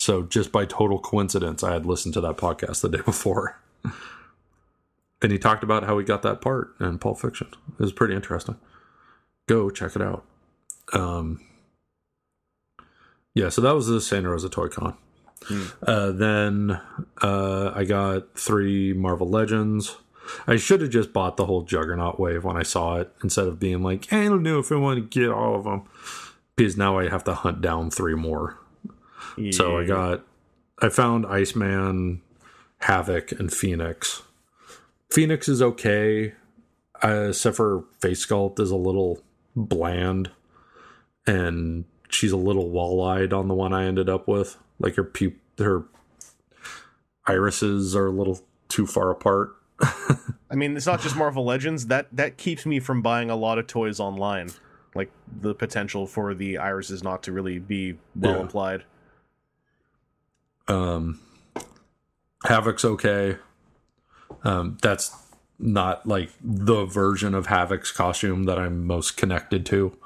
[0.00, 3.60] So just by total coincidence, I had listened to that podcast the day before.
[5.22, 7.46] and he talked about how he got that part in Pulp Fiction.
[7.78, 8.56] It was pretty interesting.
[9.46, 10.24] Go check it out.
[10.92, 11.40] Um,
[13.34, 14.96] yeah, so that was the Santa Rosa Toy Con.
[15.86, 16.80] Uh, then
[17.20, 19.96] uh, I got three Marvel Legends.
[20.46, 23.58] I should have just bought the whole Juggernaut wave when I saw it instead of
[23.60, 25.82] being like, I don't know if I want to get all of them.
[26.56, 28.58] Because now I have to hunt down three more.
[29.50, 30.24] So I got,
[30.80, 32.22] I found Iceman,
[32.78, 34.22] Havoc, and Phoenix.
[35.10, 36.34] Phoenix is okay,
[37.02, 39.20] uh, except for face sculpt is a little
[39.56, 40.30] bland,
[41.26, 44.56] and she's a little wall-eyed on the one I ended up with.
[44.78, 45.84] Like her pu- her
[47.26, 49.54] irises are a little too far apart.
[50.50, 51.86] I mean, it's not just Marvel Legends.
[51.86, 54.50] That that keeps me from buying a lot of toys online.
[54.94, 58.40] Like the potential for the irises not to really be well Yeah.
[58.42, 58.84] implied.
[60.68, 61.20] Um,
[62.44, 63.36] Havoc's okay.
[64.44, 65.08] Um, that's
[65.58, 69.96] not like the version of Havoc's costume that I'm most connected to,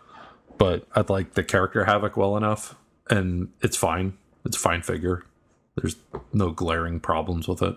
[0.58, 2.74] but I like the character Havoc well enough,
[3.08, 4.16] and it's fine.
[4.44, 5.24] It's a fine figure.
[5.76, 5.96] There's
[6.32, 7.76] no glaring problems with it.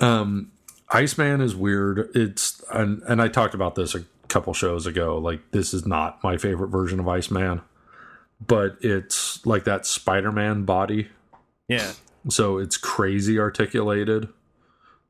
[0.00, 0.52] Um,
[0.90, 2.10] Iceman is weird.
[2.14, 5.18] It's and and I talked about this a couple shows ago.
[5.18, 7.62] Like this is not my favorite version of Iceman,
[8.46, 11.08] but it's like that Spider-Man body
[11.68, 11.92] Yeah.
[12.28, 14.28] so it's crazy articulated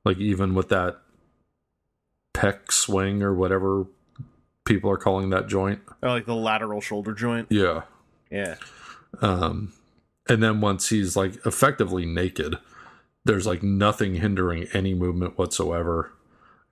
[0.05, 1.01] like even with that
[2.39, 3.86] pec swing or whatever
[4.64, 5.80] people are calling that joint.
[6.03, 7.49] Or like the lateral shoulder joint.
[7.51, 7.82] yeah.
[8.30, 8.57] Yeah.
[9.22, 9.72] um
[10.28, 12.57] and then once he's like effectively naked
[13.24, 16.12] there's like nothing hindering any movement whatsoever.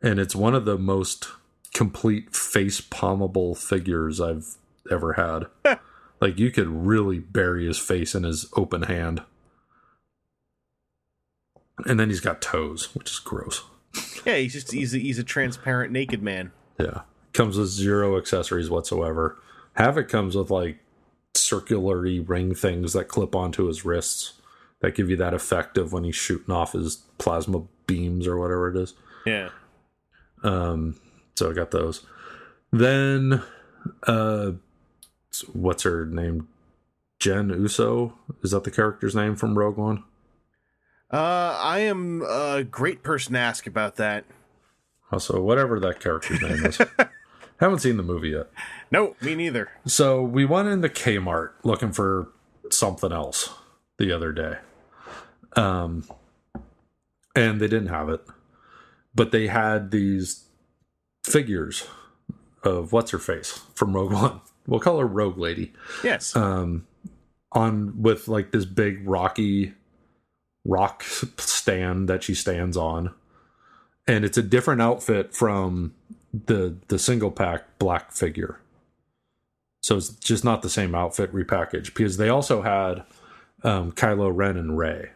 [0.03, 1.29] And it's one of the most
[1.75, 4.57] complete face palmable figures i've
[4.91, 5.47] ever had.
[6.19, 9.23] Like you could really bury his face in his open hand.
[11.85, 13.65] And then he's got toes which is gross
[14.27, 16.51] Yeah, he's just he's a, he's a transparent naked man.
[16.79, 17.03] Yeah.
[17.33, 19.39] Comes with zero accessories whatsoever.
[19.75, 20.79] Havoc comes with like
[21.35, 24.35] circular ring things that clip onto his wrists
[24.81, 28.69] that give you that effect of when he's shooting off his plasma beams or whatever
[28.69, 28.95] it is.
[29.25, 29.51] Yeah.
[30.43, 30.99] Um,
[31.35, 32.05] so I got those.
[32.73, 33.43] Then,
[34.07, 34.53] uh,
[35.53, 36.49] what's her name?
[37.19, 38.15] Jen Uso?
[38.43, 40.05] Is that the character's name from Rogue One?
[41.13, 44.25] Uh, I am a great person to ask about that.
[45.13, 46.79] Also, whatever that character's name is.
[47.59, 48.51] Haven't seen the movie yet.
[48.91, 49.71] No, me neither.
[49.87, 52.29] So we went into Kmart looking for
[52.71, 53.51] something else
[53.99, 54.59] the other day.
[55.55, 56.05] Um
[57.35, 58.23] and they didn't have it.
[59.15, 60.45] But they had these
[61.25, 61.87] figures
[62.63, 64.41] of what's her face from Rogue One.
[64.67, 65.73] We'll call her Rogue Lady.
[66.05, 66.37] Yes.
[66.37, 66.87] Um
[67.53, 69.73] on with like this big rocky
[70.67, 73.13] rock stand that she stands on.
[74.07, 75.95] And it's a different outfit from
[76.33, 78.61] the the single pack black figure.
[79.83, 83.05] So it's just not the same outfit repackaged because they also had
[83.63, 85.11] um, Kylo Ren and Rey.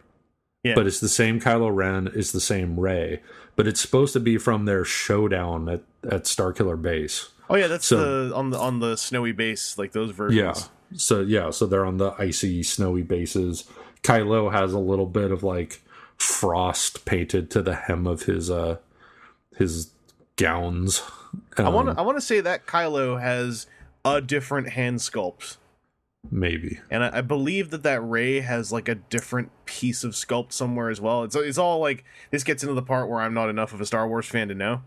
[0.62, 0.74] Yeah.
[0.74, 3.20] But it's the same Kylo Ren, it's the same Rey,
[3.56, 7.30] but it's supposed to be from their showdown at, at Starkiller Base.
[7.48, 10.38] Oh yeah, that's So- the on the on the snowy base, like those versions.
[10.38, 10.54] Yeah.
[10.96, 13.64] So yeah, so they're on the icy, snowy bases.
[14.02, 15.82] Kylo has a little bit of like
[16.16, 18.76] frost painted to the hem of his uh
[19.56, 19.90] his
[20.36, 21.02] gowns.
[21.56, 23.66] I want Um, to I want to say that Kylo has
[24.04, 25.56] a different hand sculpt,
[26.30, 26.80] maybe.
[26.90, 30.88] and I, I believe that that Rey has like a different piece of sculpt somewhere
[30.90, 31.24] as well.
[31.24, 33.86] It's it's all like this gets into the part where I'm not enough of a
[33.86, 34.82] Star Wars fan to know.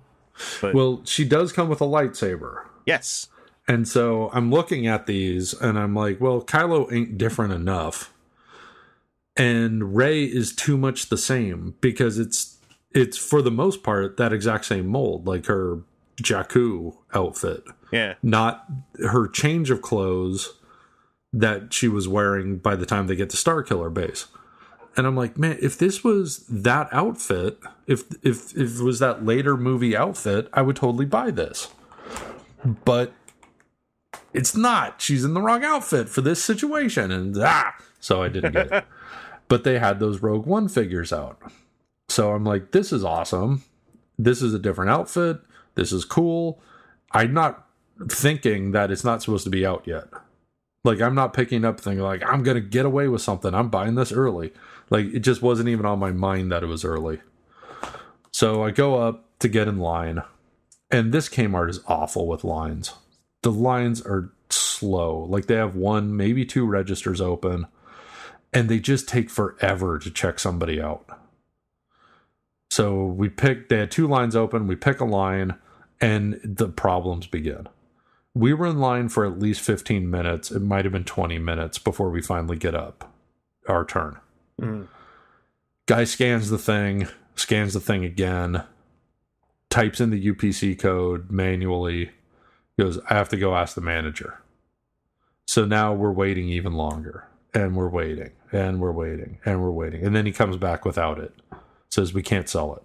[0.61, 2.64] But Well, she does come with a lightsaber.
[2.88, 3.28] yes,
[3.68, 8.11] And so I'm looking at these and I'm like, well, Kylo ain't different enough.
[9.36, 12.57] And Rey is too much the same because it's
[12.91, 15.79] it's for the most part that exact same mold, like her
[16.21, 17.63] Jakku outfit.
[17.91, 18.65] yeah, Not
[18.99, 20.53] her change of clothes
[21.31, 24.27] that she was wearing by the time they get to Starkiller base.
[24.95, 27.57] And I'm like, man, if this was that outfit,
[27.88, 31.69] if if if it was that later movie outfit, I would totally buy this.
[32.86, 33.13] But
[34.34, 35.01] it's not.
[35.01, 38.86] She's in the wrong outfit for this situation, and ah, so I didn't get it.
[39.54, 41.39] but they had those Rogue One figures out,
[42.10, 43.62] so I'm like, this is awesome.
[44.18, 45.41] This is a different outfit.
[45.76, 46.60] This is cool.
[47.12, 47.68] I'm not
[48.10, 50.06] thinking that it's not supposed to be out yet.
[50.84, 53.54] Like I'm not picking up thinking like I'm gonna get away with something.
[53.54, 54.54] I'm buying this early.
[54.89, 57.22] Like it just wasn't even on my mind that it was early.
[58.32, 60.24] So I go up to get in line,
[60.89, 62.91] and this Kmart is awful with lines.
[63.43, 65.28] The lines are slow.
[65.30, 67.68] Like they have one, maybe two registers open,
[68.54, 71.06] and they just take forever to check somebody out.
[72.70, 75.56] So we pick, they had two lines open, we pick a line,
[76.01, 77.68] and the problems begin.
[78.34, 80.49] We were in line for at least 15 minutes.
[80.49, 83.14] It might have been 20 minutes before we finally get up
[83.68, 84.18] our turn.
[84.60, 84.88] Mhm.
[85.86, 88.64] Guy scans the thing, scans the thing again,
[89.70, 92.12] types in the UPC code manually,
[92.80, 94.39] goes, I have to go ask the manager.
[95.45, 100.06] So now we're waiting even longer, and we're waiting, and we're waiting, and we're waiting.
[100.06, 101.34] And then he comes back without it,
[101.89, 102.84] says, We can't sell it.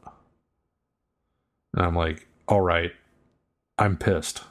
[1.74, 2.92] And I'm like, All right,
[3.78, 4.42] I'm pissed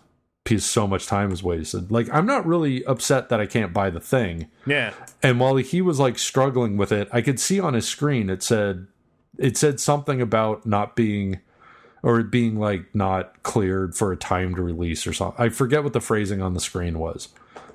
[0.43, 1.91] because so much time is wasted.
[1.91, 4.47] Like, I'm not really upset that I can't buy the thing.
[4.65, 8.29] yeah, And while he was like struggling with it, I could see on his screen
[8.29, 8.87] it said
[9.37, 11.39] it said something about not being
[12.01, 15.35] or it being like not cleared for a timed release or something.
[15.43, 17.27] I forget what the phrasing on the screen was.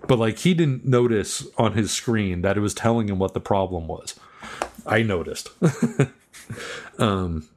[0.06, 3.40] But like he didn't notice on his screen that it was telling him what the
[3.40, 4.18] problem was.
[4.86, 5.50] I noticed.
[6.98, 7.48] um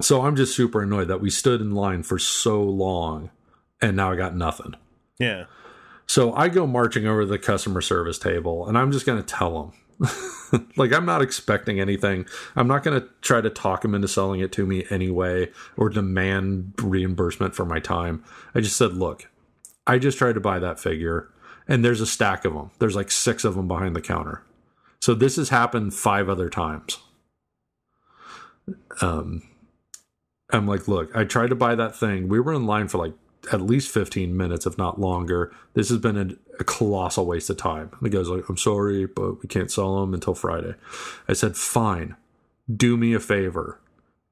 [0.00, 3.30] so I'm just super annoyed that we stood in line for so long
[3.80, 4.74] and now I got nothing.
[5.18, 5.44] yeah,
[6.06, 9.34] So I go marching over to the customer service table and I'm just going to
[9.34, 10.66] tell them.
[10.76, 12.26] like, I'm not expecting anything.
[12.56, 15.88] I'm not going to try to talk them into selling it to me anyway or
[15.88, 18.24] demand reimbursement for my time.
[18.54, 19.30] I just said, look,
[19.86, 21.30] I just tried to buy that figure
[21.68, 22.70] and there's a stack of them.
[22.78, 24.42] There's like six of them behind the counter.
[25.00, 26.98] So this has happened five other times.
[29.00, 29.42] Um,
[30.50, 32.28] I'm like, look, I tried to buy that thing.
[32.28, 33.14] We were in line for like
[33.52, 35.52] at least 15 minutes, if not longer.
[35.74, 36.28] This has been a,
[36.60, 37.90] a colossal waste of time.
[37.92, 40.74] And the guy's like, I'm sorry, but we can't sell them until Friday.
[41.28, 42.16] I said, fine,
[42.74, 43.80] do me a favor.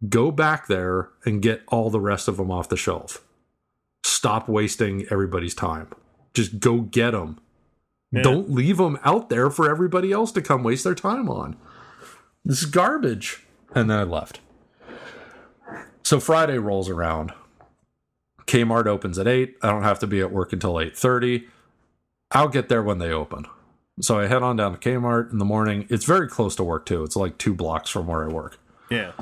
[0.08, 3.22] Go back there and get all the rest of them off the shelf.
[4.04, 5.88] Stop wasting everybody's time.
[6.34, 7.38] Just go get them.
[8.10, 8.22] Yeah.
[8.22, 11.56] Don't leave them out there for everybody else to come waste their time on.
[12.44, 13.44] This is garbage.
[13.74, 14.40] And then I left.
[16.02, 17.32] So Friday rolls around.
[18.46, 19.56] Kmart opens at 8.
[19.62, 21.46] I don't have to be at work until 8:30.
[22.32, 23.46] I'll get there when they open.
[24.00, 25.86] So I head on down to Kmart in the morning.
[25.88, 27.04] It's very close to work too.
[27.04, 28.58] It's like 2 blocks from where I work.
[28.90, 29.12] yeah,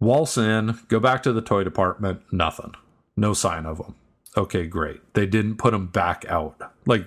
[0.00, 2.74] Waltz in, go back to the toy department, nothing.
[3.16, 3.94] No sign of them.
[4.36, 5.00] Okay, great.
[5.14, 6.56] They didn't put them back out.
[6.86, 7.04] Like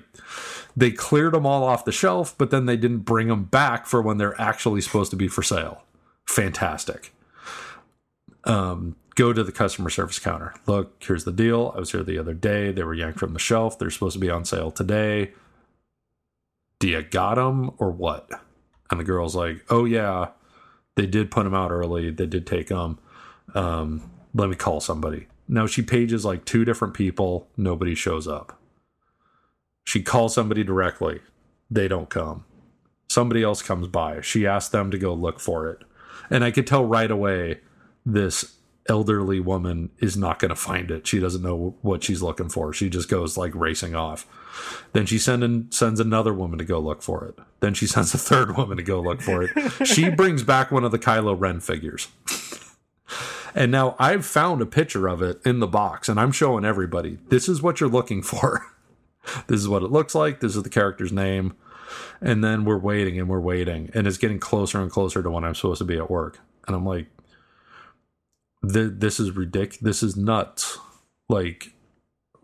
[0.78, 4.02] they cleared them all off the shelf, but then they didn't bring them back for
[4.02, 5.84] when they're actually supposed to be for sale.
[6.28, 7.14] Fantastic.
[8.44, 10.54] Um, go to the customer service counter.
[10.68, 11.74] Look, here's the deal.
[11.76, 12.72] I was here the other day.
[12.72, 13.80] They were yanked from the shelf.
[13.80, 15.32] They're supposed to be on sale today.
[16.80, 18.30] Do you got them or what?
[18.92, 20.30] And the girl's like, Oh yeah,
[20.96, 22.12] they did put them out early.
[22.12, 23.00] They did take them.
[23.56, 25.28] Um, let me call somebody.
[25.48, 27.48] Now she pages like two different people.
[27.56, 28.60] Nobody shows up.
[29.84, 31.22] She calls somebody directly.
[31.70, 32.46] They don't come.
[33.08, 34.22] Somebody else comes by.
[34.22, 35.84] She asks them to go look for it.
[36.30, 37.60] And I could tell right away
[38.06, 38.56] this
[38.88, 41.08] elderly woman is not going to find it.
[41.08, 42.74] She doesn't know what she's looking for.
[42.74, 44.28] She just goes like racing off.
[44.94, 47.40] Then she send in, sends another woman to go look for it.
[47.60, 49.88] Then she sends a third woman to go look for it.
[49.88, 52.08] She brings back one of the Kylo Ren figures.
[53.56, 57.18] And now I've found a picture of it in the box and I'm showing everybody.
[57.30, 58.66] This is what you're looking for.
[59.48, 60.42] this is what it looks like.
[60.42, 61.56] This is the character's name.
[62.22, 65.46] And then we're waiting and we're waiting and it's getting closer and closer to when
[65.46, 66.40] I'm supposed to be at work.
[66.68, 67.08] And I'm like
[68.62, 69.78] this is ridiculous.
[69.78, 70.78] This is nuts.
[71.30, 71.76] Like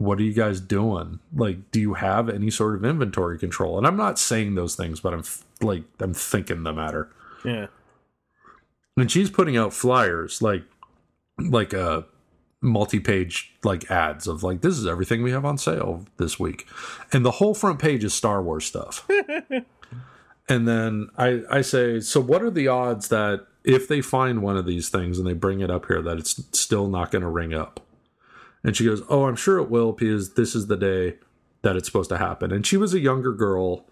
[0.02, 1.20] what are you guys doing?
[1.34, 3.78] Like, do you have any sort of inventory control?
[3.78, 5.24] And I'm not saying those things, but I'm
[5.62, 7.10] like, I'm thinking the matter.
[7.46, 7.68] Yeah.
[8.98, 10.64] And she's putting out flyers like,
[11.50, 12.04] like a uh,
[12.64, 16.68] multi-page like ads of like this is everything we have on sale this week,
[17.12, 19.08] and the whole front page is Star Wars stuff.
[20.50, 24.58] and then I I say, so what are the odds that if they find one
[24.58, 27.30] of these things and they bring it up here, that it's still not going to
[27.30, 27.80] ring up?
[28.64, 31.18] And she goes, Oh, I'm sure it will because this is the day
[31.64, 32.52] that it's supposed to happen.
[32.52, 33.86] And she was a younger girl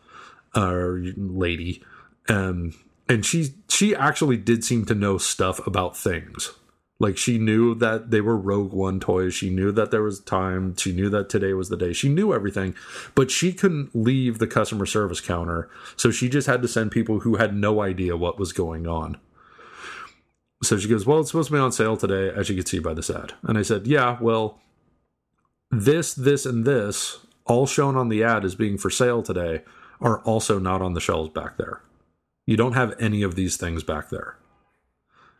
[0.56, 1.84] or uh, lady.
[2.28, 2.74] Um,
[3.08, 6.52] and she she actually did seem to know stuff about things.
[7.00, 9.34] Like she knew that they were Rogue One toys.
[9.34, 10.76] She knew that there was time.
[10.76, 11.94] She knew that today was the day.
[11.94, 12.76] She knew everything,
[13.16, 15.70] but she couldn't leave the customer service counter.
[15.96, 19.18] So she just had to send people who had no idea what was going on.
[20.62, 22.80] So she goes, Well, it's supposed to be on sale today, as you can see
[22.80, 23.34] by this ad.
[23.44, 24.60] And I said, Yeah, well,
[25.72, 29.64] this, this, and this, all shown on the ad as being for sale today,
[30.02, 31.82] are also not on the shelves back there.
[32.46, 34.38] You don't have any of these things back there.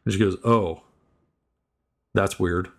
[0.06, 0.84] And she goes, Oh,
[2.14, 2.70] that's weird.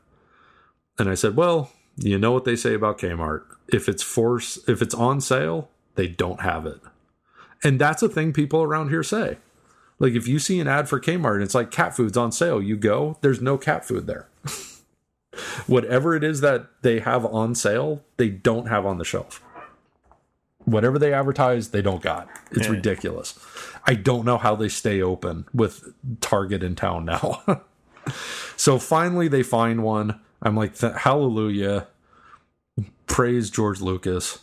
[0.98, 3.42] And I said, Well, you know what they say about Kmart.
[3.68, 6.80] If it's force if it's on sale, they don't have it.
[7.62, 9.38] And that's a thing people around here say.
[9.98, 12.60] Like if you see an ad for Kmart and it's like cat food's on sale,
[12.60, 14.28] you go, there's no cat food there.
[15.66, 19.42] Whatever it is that they have on sale, they don't have on the shelf.
[20.64, 22.28] Whatever they advertise, they don't got.
[22.50, 22.72] It's yeah.
[22.72, 23.38] ridiculous.
[23.86, 27.42] I don't know how they stay open with Target in town now.
[28.56, 30.20] so finally they find one.
[30.42, 31.86] I'm like, hallelujah.
[33.06, 34.40] Praise George Lucas.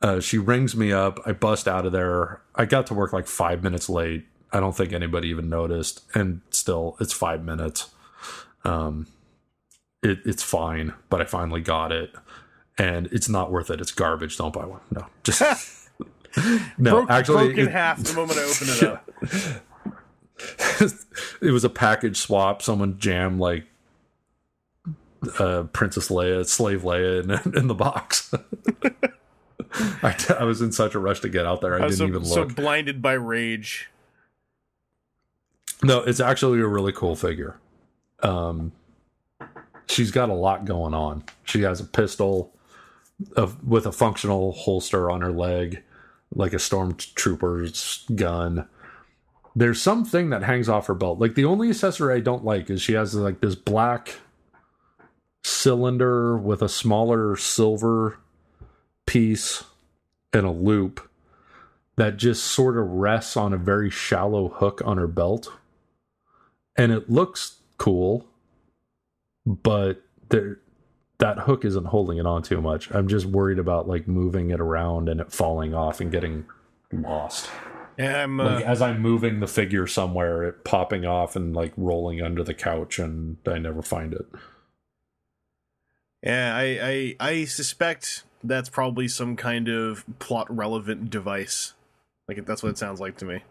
[0.00, 1.18] Uh, she rings me up.
[1.26, 2.40] I bust out of there.
[2.54, 6.02] I got to work like five minutes late I don't think anybody even noticed.
[6.14, 7.90] And still, it's five minutes.
[8.64, 9.06] Um,
[10.02, 12.12] it, it's fine, but I finally got it,
[12.76, 13.80] and it's not worth it.
[13.80, 14.36] It's garbage.
[14.36, 14.80] Don't buy one.
[14.90, 15.40] No, just
[16.78, 16.90] no.
[16.92, 19.62] Broke, actually, broke in it, half the moment I opened it up.
[21.40, 22.62] it was a package swap.
[22.62, 23.64] Someone jammed like
[25.38, 28.32] uh, Princess Leia, Slave Leia in, in the box.
[30.02, 31.74] I, I, was in such a rush to get out there.
[31.74, 32.50] I, I didn't so, even look.
[32.50, 33.90] So blinded by rage.
[35.82, 37.56] No, it's actually a really cool figure.
[38.22, 38.72] Um,
[39.88, 41.24] she's got a lot going on.
[41.44, 42.52] She has a pistol
[43.36, 45.82] of, with a functional holster on her leg,
[46.34, 48.66] like a stormtrooper's gun.
[49.58, 51.18] There's something that hangs off her belt.
[51.18, 54.14] Like the only accessory I don't like is she has like this black
[55.42, 58.18] cylinder with a smaller silver
[59.04, 59.64] piece
[60.32, 61.10] and a loop
[61.96, 65.50] that just sort of rests on a very shallow hook on her belt
[66.76, 68.24] and it looks cool,
[69.44, 70.60] but there
[71.18, 72.92] that hook isn't holding it on too much.
[72.92, 76.46] I'm just worried about like moving it around and it falling off and getting
[76.92, 77.50] lost.
[77.98, 81.72] Yeah, I'm, uh, like as I'm moving the figure somewhere, it popping off and like
[81.76, 84.26] rolling under the couch, and I never find it.
[86.22, 91.74] Yeah, I, I I suspect that's probably some kind of plot relevant device.
[92.28, 93.42] Like that's what it sounds like to me.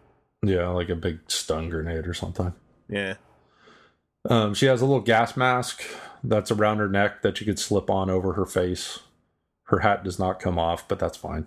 [0.42, 2.54] Yeah, like a big stun grenade or something.
[2.88, 3.14] Yeah.
[4.28, 5.82] Um, she has a little gas mask
[6.24, 9.00] that's around her neck that you could slip on over her face.
[9.64, 11.46] Her hat does not come off, but that's fine.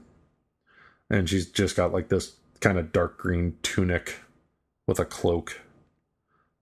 [1.09, 4.19] And she's just got like this kind of dark green tunic
[4.87, 5.61] with a cloak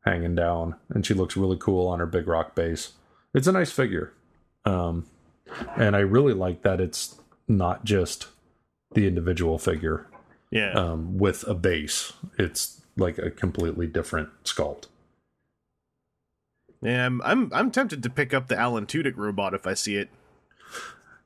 [0.04, 0.76] hanging down.
[0.90, 2.94] And she looks really cool on her big rock base.
[3.34, 4.14] It's a nice figure.
[4.66, 5.06] Um,
[5.78, 8.28] and I really like that it's not just
[8.94, 10.08] the individual figure.
[10.52, 10.72] Yeah.
[10.72, 12.14] Um, with a base.
[12.40, 14.86] It's like a completely different sculpt.
[16.82, 19.98] Yeah, I'm I'm, I'm tempted to pick up the Alan Tudyk robot if I see
[19.98, 20.10] it.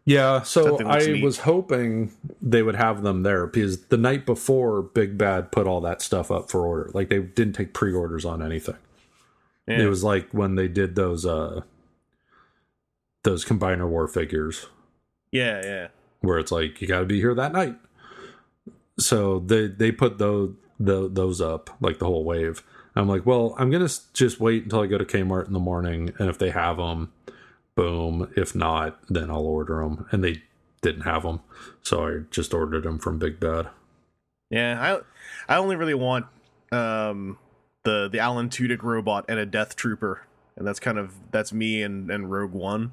[0.05, 1.23] Yeah, so I neat.
[1.23, 5.79] was hoping they would have them there because the night before Big Bad put all
[5.81, 6.91] that stuff up for order.
[6.93, 8.75] Like they didn't take pre-orders on anything.
[9.65, 9.83] Yeah.
[9.83, 11.61] It was like when they did those uh
[13.23, 14.65] those combiner war figures.
[15.31, 15.87] Yeah, yeah.
[16.19, 17.77] Where it's like you got to be here that night.
[18.99, 22.61] So they they put those the, those up, like the whole wave.
[22.95, 26.13] I'm like, well, I'm gonna just wait until I go to Kmart in the morning,
[26.19, 27.12] and if they have them,
[27.75, 28.31] boom.
[28.35, 30.07] If not, then I'll order them.
[30.11, 30.43] And they
[30.81, 31.39] didn't have them,
[31.81, 33.69] so I just ordered them from Big Bad.
[34.49, 35.01] Yeah,
[35.47, 36.25] I I only really want
[36.71, 37.37] um
[37.83, 41.81] the the Alan Tudyk robot and a Death Trooper and that's kind of that's me
[41.81, 42.91] and and Rogue One.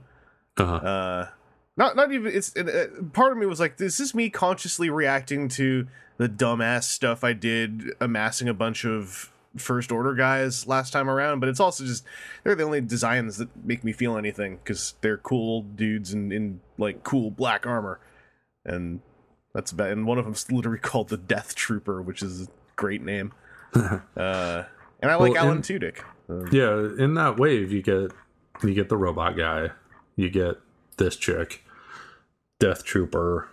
[0.57, 0.75] Uh-huh.
[0.75, 1.29] Uh,
[1.77, 4.91] not not even it's it, it- part of me was like, this is me consciously
[4.91, 10.93] reacting to the dumbass stuff I did, amassing a bunch of first order guys last
[10.93, 11.41] time around.
[11.41, 12.05] But it's also just
[12.45, 16.61] they're the only designs that make me feel anything because they're cool dudes in in
[16.79, 18.01] like cool black armor,
[18.65, 19.01] and
[19.55, 19.91] that's about.
[19.91, 23.33] And one of them's literally called the Death Trooper, which is a great name.
[23.75, 25.99] uh, and I like Well, Alan in- Tudyk.
[26.29, 28.13] Uh, Yeah, in that wave, you get
[28.63, 29.71] you get the robot guy,
[30.17, 30.57] you get
[30.97, 31.65] this chick,
[32.59, 33.49] Death Trooper,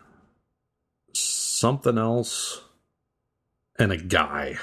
[1.14, 2.62] something else,
[3.80, 4.58] and a guy,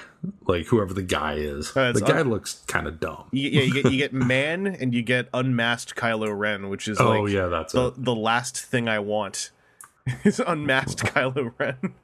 [0.47, 1.77] like whoever the guy is.
[1.77, 3.25] Uh, the guy un- looks kind of dumb.
[3.31, 7.01] you, yeah, you get you get man and you get unmasked Kylo Ren, which is
[7.01, 8.05] oh like yeah, that's the it.
[8.05, 9.51] the last thing I want
[10.25, 11.95] is unmasked Kylo Ren.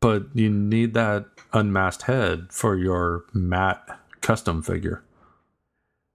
[0.00, 3.86] But you need that unmasked head for your matte
[4.22, 5.02] custom figure.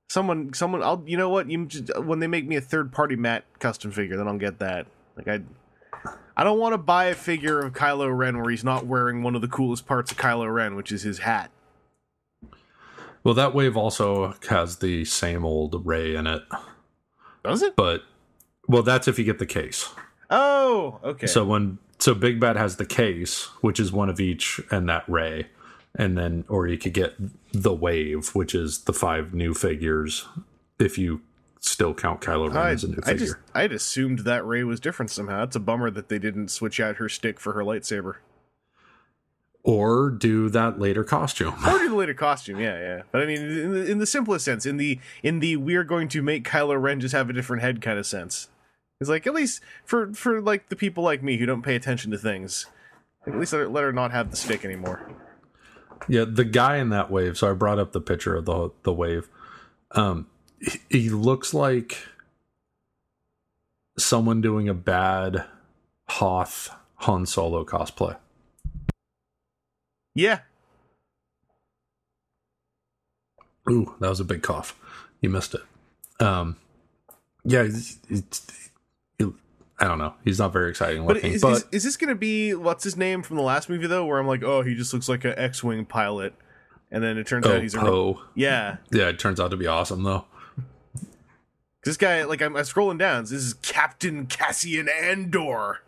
[0.09, 3.15] Someone, someone, I'll you know what you just, when they make me a third party
[3.15, 4.87] Matt custom figure, then I'll get that.
[5.17, 5.41] Like I,
[6.37, 9.35] I don't want to buy a figure of Kylo Ren where he's not wearing one
[9.35, 11.49] of the coolest parts of Kylo Ren, which is his hat.
[13.23, 16.43] Well, that wave also has the same old Rey in it,
[17.43, 17.75] Does it?
[17.75, 18.03] but
[18.67, 19.89] well, that's if you get the case.
[20.29, 21.27] Oh, okay.
[21.27, 25.07] So when so Big Bad has the case, which is one of each, and that
[25.09, 25.47] Rey,
[25.97, 27.15] and then or you could get
[27.51, 30.27] the wave, which is the five new figures,
[30.77, 31.21] if you
[31.67, 33.25] still count Kylo Ren I, as a new I figure.
[33.25, 35.43] just I'd assumed that Rey was different somehow.
[35.43, 38.15] It's a bummer that they didn't switch out her stick for her lightsaber.
[39.63, 41.55] Or do that later costume.
[41.67, 44.45] or do the later costume yeah yeah but i mean in the, in the simplest
[44.45, 47.63] sense in the in the we're going to make kylo ren just have a different
[47.63, 48.47] head kind of sense
[49.01, 52.11] it's like at least for for like the people like me who don't pay attention
[52.11, 52.67] to things
[53.25, 55.09] at least let her, let her not have the stick anymore
[56.07, 57.35] Yeah, the guy in that wave.
[57.35, 59.27] So I brought up the picture of the the wave.
[59.91, 60.27] Um,
[60.89, 61.97] he, looks like
[63.97, 65.45] someone doing a bad
[66.09, 68.17] Hoth Han Solo cosplay.
[70.13, 70.39] yeah
[73.69, 74.79] Ooh, that was a big cough.
[75.21, 75.61] You missed it.
[76.23, 76.57] Um,
[77.43, 78.69] yeah, it's, it's,
[79.17, 79.33] it-
[79.79, 80.13] I don't know.
[80.23, 83.23] He's not very exciting but is, but is, is this gonna be what's his name
[83.23, 85.83] from the last movie though where i'm like oh he just looks like an x-wing
[85.83, 86.33] pilot
[86.91, 88.21] and then it turns oh, out he's a Poe.
[88.35, 90.25] yeah Yeah, it turns out to be awesome though.
[91.85, 95.81] This guy like I'm, I'm scrolling down this is captain cassian andor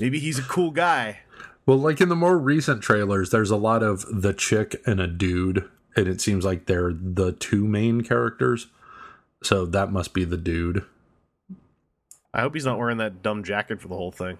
[0.00, 1.20] maybe he's a cool guy
[1.66, 5.06] Well, like in the more recent trailers, there's a lot of the chick and a
[5.06, 8.66] dude, and it seems like they're the two main characters.
[9.44, 10.84] So that must be the dude.
[12.34, 14.38] i hope he's not wearing that dumb jacket for the whole thing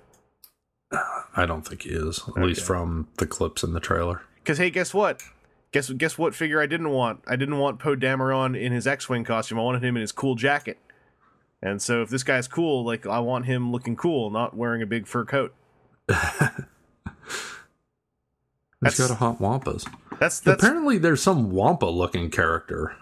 [1.37, 4.23] I don't think he is, at least from the clips in the trailer.
[4.43, 5.23] Because hey, guess what?
[5.73, 7.21] Guess guess what figure I didn't want?
[7.27, 9.59] I didn't want Poe Dameron in his X-wing costume.
[9.59, 10.79] I wanted him in his cool jacket.
[11.63, 14.87] And so if this guy's cool, like I want him looking cool, not wearing a
[14.87, 15.55] big fur coat.
[18.83, 19.87] He's got a hot wampas.
[20.19, 22.97] That's that's Apparently, there's some wampa looking character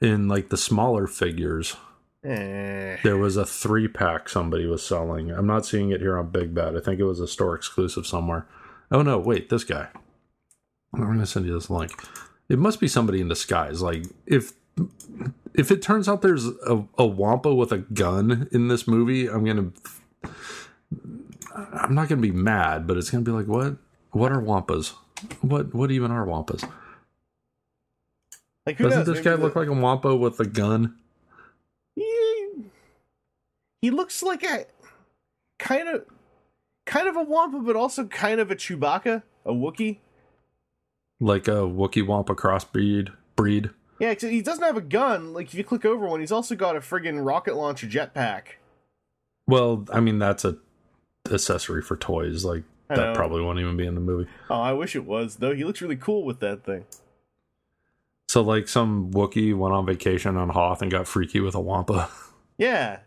[0.00, 1.76] in like the smaller figures.
[2.24, 2.96] eh.
[3.02, 5.30] There was a three pack somebody was selling.
[5.30, 6.74] I'm not seeing it here on Big Bad.
[6.76, 8.46] I think it was a store exclusive somewhere.
[8.90, 9.88] Oh no, wait, this guy.
[10.94, 11.92] I'm gonna send you this link.
[12.48, 13.80] It must be somebody in disguise.
[13.82, 14.52] Like if
[15.54, 19.44] if it turns out there's a, a Wampa with a gun in this movie, I'm
[19.44, 19.70] gonna
[21.54, 23.76] I'm not gonna be mad, but it's gonna be like, what
[24.12, 24.94] what are Wampas?
[25.42, 26.68] What what even are Wampas?
[28.66, 29.06] like Doesn't knows?
[29.06, 30.96] this Maybe guy look like a Wampa with a gun?
[31.94, 32.48] He,
[33.82, 34.66] he looks like a
[35.58, 36.04] kind of
[36.86, 39.98] kind of a Wampa, but also kind of a Chewbacca, a Wookiee.
[41.20, 43.70] Like a Wookiee Wampa crossbreed breed?
[43.98, 45.32] Yeah, except he doesn't have a gun.
[45.34, 48.42] Like if you click over one, he's also got a friggin' rocket launcher jetpack.
[49.46, 50.56] Well, I mean that's a
[51.30, 52.44] accessory for toys.
[52.44, 53.14] Like I that know.
[53.14, 54.30] probably won't even be in the movie.
[54.48, 55.54] Oh, I wish it was though.
[55.54, 56.86] He looks really cool with that thing.
[58.28, 62.08] So like some Wookiee went on vacation on Hoth and got freaky with a Wampa.
[62.56, 63.00] Yeah.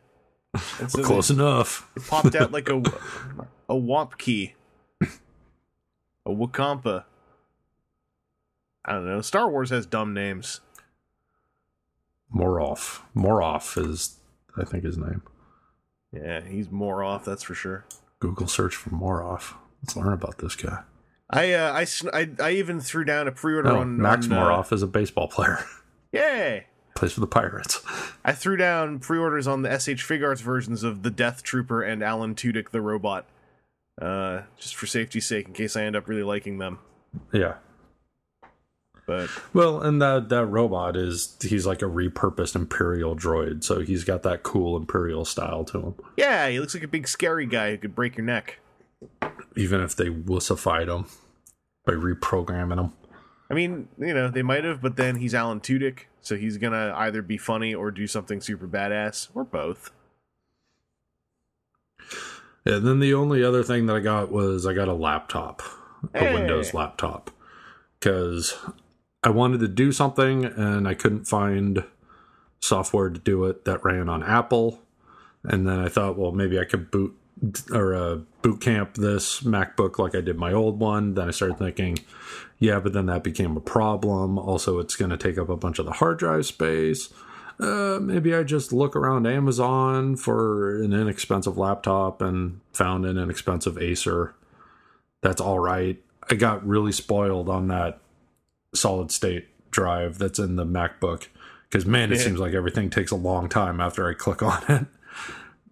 [0.88, 1.90] So Close they- enough.
[1.96, 2.76] It popped out like a
[3.70, 4.54] a womp key.
[5.02, 7.06] A Wakampa.
[8.86, 9.22] I don't know.
[9.22, 10.62] Star Wars has dumb names.
[12.36, 13.02] Moroff.
[13.16, 14.18] Moroff is
[14.58, 15.22] I think his name.
[16.12, 17.24] Yeah, he's Moroff.
[17.24, 17.86] that's for sure.
[18.20, 19.54] Google search for Moroff.
[19.82, 20.80] Let's learn about this guy.
[21.30, 24.34] I uh, I, sn- I I even threw down a pre-order No, on Max on,
[24.34, 25.60] uh, Moroff is a baseball player.
[26.12, 26.68] Yay!
[26.96, 27.82] Plays for the Pirates.
[28.24, 32.36] I threw down pre-orders on the SH Figuarts versions of the Death Trooper and Alan
[32.36, 33.26] Tudyk the robot.
[34.00, 36.80] Uh, just for safety's sake, in case I end up really liking them.
[37.32, 37.56] Yeah.
[39.06, 44.04] But Well, and that that robot is he's like a repurposed Imperial droid, so he's
[44.04, 45.96] got that cool Imperial style to him.
[46.18, 48.60] yeah, he looks like a big scary guy who could break your neck.
[49.58, 51.08] Even if they wussified him
[51.86, 52.94] by reprogramming him.
[53.50, 56.94] I mean, you know, they might have, but then he's Alan Tudyk, so he's gonna
[56.96, 59.92] either be funny or do something super badass, or both.
[62.66, 65.62] And then the only other thing that I got was I got a laptop,
[66.14, 66.34] a Hey.
[66.34, 67.30] Windows laptop,
[68.00, 68.56] because
[69.24, 71.84] I wanted to do something and I couldn't find
[72.60, 74.80] software to do it that ran on Apple.
[75.44, 77.18] And then I thought, well, maybe I could boot
[77.72, 81.14] or uh, boot camp this MacBook like I did my old one.
[81.14, 82.00] Then I started thinking,
[82.60, 84.38] yeah, but then that became a problem.
[84.38, 87.10] Also, it's going to take up a bunch of the hard drive space.
[87.60, 93.78] Uh, maybe I just look around Amazon for an inexpensive laptop and found an inexpensive
[93.78, 94.34] Acer.
[95.22, 96.02] That's all right.
[96.30, 98.00] I got really spoiled on that
[98.74, 101.28] solid state drive that's in the MacBook
[101.70, 102.24] because man, it Yeah.
[102.26, 104.86] seems like everything takes a long time after I click on it.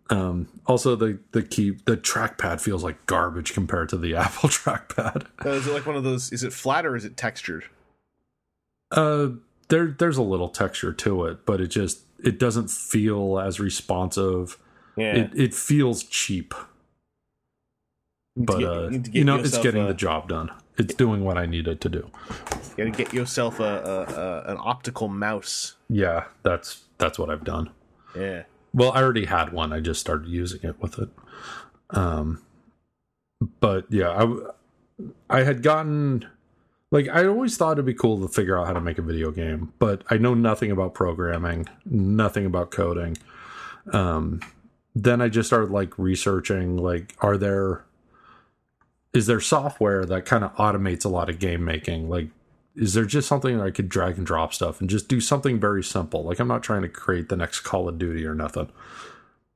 [0.10, 5.28] Um, also, the the key the trackpad feels like garbage compared to the Apple trackpad.
[5.46, 6.32] Uh, is it like one of those?
[6.34, 7.66] Is it flat or is it textured?
[8.92, 9.30] Uh,
[9.70, 14.58] there there's a little texture to it, but it just it doesn't feel as responsive.
[14.98, 16.54] Yeah, It it feels cheap,
[18.36, 20.52] You but get- uh, get you know it's getting the job done.
[20.78, 22.10] It's doing what I needed to do.
[22.78, 25.76] You gotta get yourself a, a, a an optical mouse.
[25.90, 27.70] Yeah, that's that's what I've done.
[28.16, 28.44] Yeah.
[28.74, 29.74] Well, I already had one.
[29.74, 31.10] I just started using it with it.
[31.90, 32.42] Um,
[33.60, 36.26] but yeah, I I had gotten
[36.92, 39.32] like I always thought it'd be cool to figure out how to make a video
[39.32, 43.18] game, but I know nothing about programming, nothing about coding.
[43.92, 44.42] Um,
[44.94, 47.86] then I just started like researching like are there
[49.14, 52.28] is there software that kind of automates a lot of game making like
[52.76, 55.60] is there just something that I could drag and drop stuff and just do something
[55.60, 56.24] very simple?
[56.24, 58.70] Like I'm not trying to create the next Call of Duty or nothing.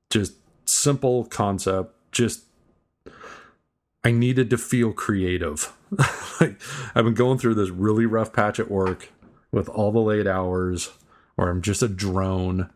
[0.10, 0.34] Just
[0.65, 1.94] simple concept.
[2.11, 2.44] Just
[4.03, 5.72] I needed to feel creative.
[6.41, 6.61] like
[6.94, 9.10] I've been going through this really rough patch at work
[9.52, 10.90] with all the late hours
[11.36, 12.69] where I'm just a drone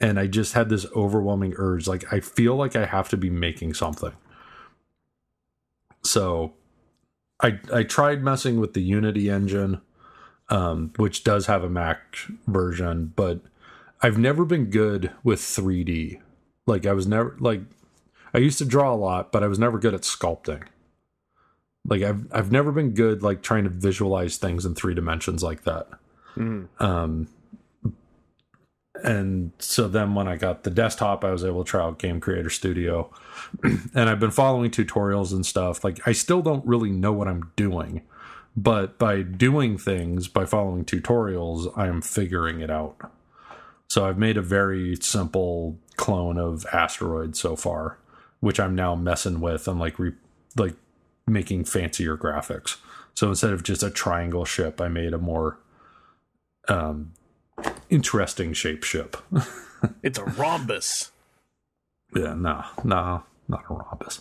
[0.00, 3.30] and I just had this overwhelming urge like I feel like I have to be
[3.30, 4.12] making something.
[6.08, 6.54] So
[7.40, 9.80] I I tried messing with the Unity engine,
[10.48, 12.16] um, which does have a Mac
[12.46, 13.40] version, but
[14.00, 16.20] I've never been good with 3D.
[16.66, 17.60] Like I was never like
[18.32, 20.64] I used to draw a lot, but I was never good at sculpting.
[21.84, 25.64] Like I've I've never been good like trying to visualize things in three dimensions like
[25.64, 25.88] that.
[26.36, 26.68] Mm.
[26.80, 27.28] Um,
[29.02, 32.20] and so then when I got the desktop, I was able to try out Game
[32.20, 33.10] Creator Studio.
[33.62, 35.84] and I've been following tutorials and stuff.
[35.84, 38.02] Like, I still don't really know what I'm doing,
[38.56, 42.96] but by doing things, by following tutorials, I'm figuring it out.
[43.88, 47.98] So I've made a very simple clone of Asteroid so far,
[48.40, 50.12] which I'm now messing with and like re-
[50.56, 50.74] like
[51.26, 52.76] making fancier graphics.
[53.14, 55.58] So instead of just a triangle ship, I made a more
[56.68, 57.12] um,
[57.90, 59.16] interesting shape ship.
[60.02, 61.12] It's a rhombus.
[62.14, 64.20] yeah, no, no, not a rhombus.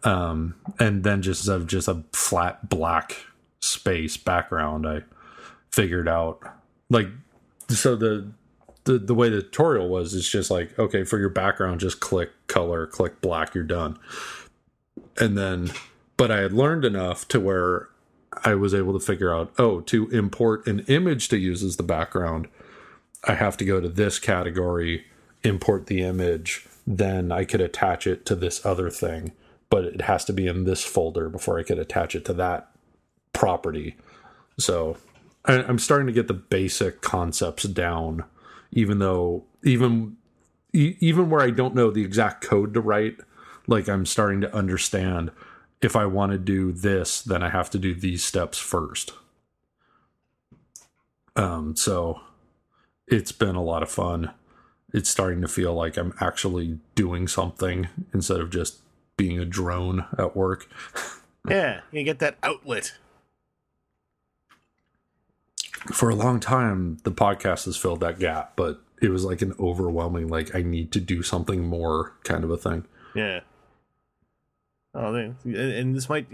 [0.04, 3.16] um, and then just of just a flat black
[3.60, 5.02] space background, I
[5.70, 6.40] figured out
[6.90, 7.08] like
[7.68, 8.28] so the.
[8.84, 12.30] The, the way the tutorial was is just like okay for your background just click
[12.46, 13.98] color click black you're done
[15.18, 15.72] and then
[16.16, 17.90] but i had learned enough to where
[18.44, 21.82] i was able to figure out oh to import an image to use as the
[21.82, 22.48] background
[23.24, 25.04] I have to go to this category,
[25.42, 29.32] import the image, then I could attach it to this other thing,
[29.70, 32.70] but it has to be in this folder before I could attach it to that
[33.32, 33.96] property.
[34.58, 34.96] So
[35.44, 38.24] I, I'm starting to get the basic concepts down,
[38.72, 40.16] even though even
[40.72, 43.16] even where I don't know the exact code to write,
[43.66, 45.30] like I'm starting to understand
[45.80, 49.12] if I want to do this, then I have to do these steps first.
[51.36, 52.20] Um, so
[53.10, 54.30] it's been a lot of fun.
[54.92, 58.78] It's starting to feel like I'm actually doing something instead of just
[59.16, 60.68] being a drone at work.
[61.48, 62.92] Yeah, you get that outlet.
[65.92, 69.54] For a long time, the podcast has filled that gap, but it was like an
[69.58, 72.84] overwhelming, like, I need to do something more kind of a thing.
[73.14, 73.40] Yeah.
[74.94, 76.26] Oh, and, and this might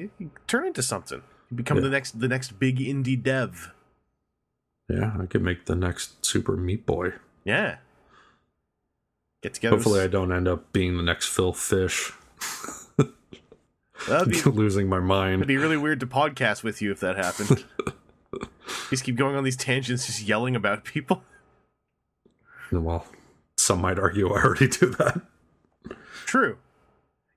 [0.49, 1.23] turn into something.
[1.51, 1.85] You become Yeah.
[1.85, 3.71] the next the next big indie dev.
[4.89, 7.13] Yeah, I could make the next Super Meat Boy.
[7.45, 7.77] Yeah.
[9.43, 9.77] Get together.
[9.77, 12.13] Hopefully, I don't end up being the next Phil Fish,
[14.09, 15.37] That'd be, losing my mind.
[15.37, 17.65] it'd be really weird to podcast with you if that happened.
[18.91, 21.23] just keep going on these tangents, just yelling about people.
[22.73, 23.07] Well,
[23.57, 25.21] some might argue I already do that.
[26.27, 26.59] True.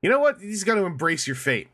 [0.01, 0.41] You know what?
[0.41, 1.67] You just got to embrace your fate.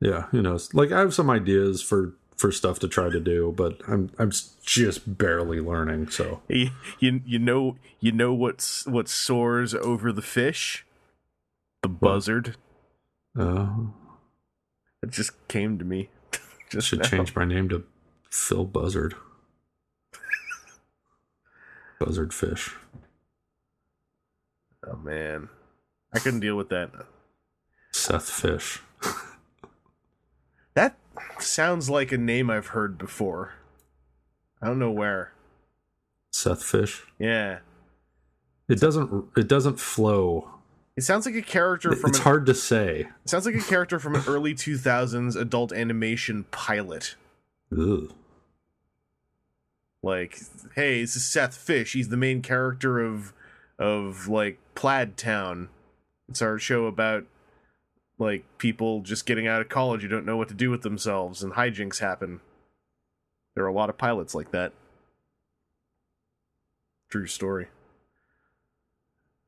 [0.00, 0.72] Yeah, who knows?
[0.74, 4.30] Like I have some ideas for for stuff to try to do, but I'm I'm
[4.64, 6.08] just barely learning.
[6.10, 10.84] So You you, know you know what's what soars over the fish?
[11.82, 12.56] The buzzard.
[13.38, 13.68] uh,
[15.02, 16.08] It just came to me.
[16.70, 17.08] Just should now.
[17.08, 17.82] change my name to
[18.30, 19.14] Phil Buzzard.
[21.98, 22.74] Buzzard fish.
[24.86, 25.48] Oh man,
[26.14, 26.90] I couldn't deal with that.
[27.92, 28.80] Seth Fish.
[30.74, 30.96] That
[31.38, 33.54] sounds like a name I've heard before.
[34.62, 35.32] I don't know where.
[36.32, 37.02] Seth Fish.
[37.18, 37.58] Yeah,
[38.68, 40.48] It doesn't it doesn't flow.
[40.96, 43.08] it sounds like a character from It's an, hard to say.
[43.24, 47.16] It sounds like a character from an early 2000s adult animation pilot.
[47.76, 48.12] Ugh.
[50.02, 50.38] Like,
[50.76, 51.92] hey, this is Seth Fish.
[51.92, 53.32] He's the main character of
[53.78, 55.68] of like Plaid Town.
[56.28, 57.24] It's our show about
[58.20, 61.42] like people just getting out of college who don't know what to do with themselves
[61.42, 62.40] and hijinks happen.
[63.54, 64.72] There are a lot of pilots like that.
[67.08, 67.68] True story.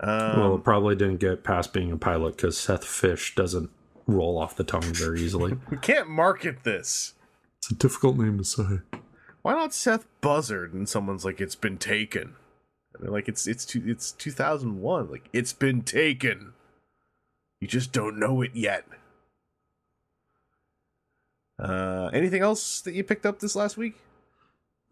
[0.00, 3.70] Um, well, it probably didn't get past being a pilot because Seth Fish doesn't
[4.08, 5.56] roll off the tongue very easily.
[5.70, 7.14] we can't market this.
[7.58, 8.80] it's a difficult name to say.
[9.42, 10.72] why not Seth Buzzard?
[10.72, 12.34] And someone's like, it's been taken.
[12.94, 15.08] And they're like, it's it's two, it's 2001.
[15.10, 16.54] Like, it's been taken.
[17.62, 18.84] You just don't know it yet.
[21.60, 23.94] Uh, anything else that you picked up this last week?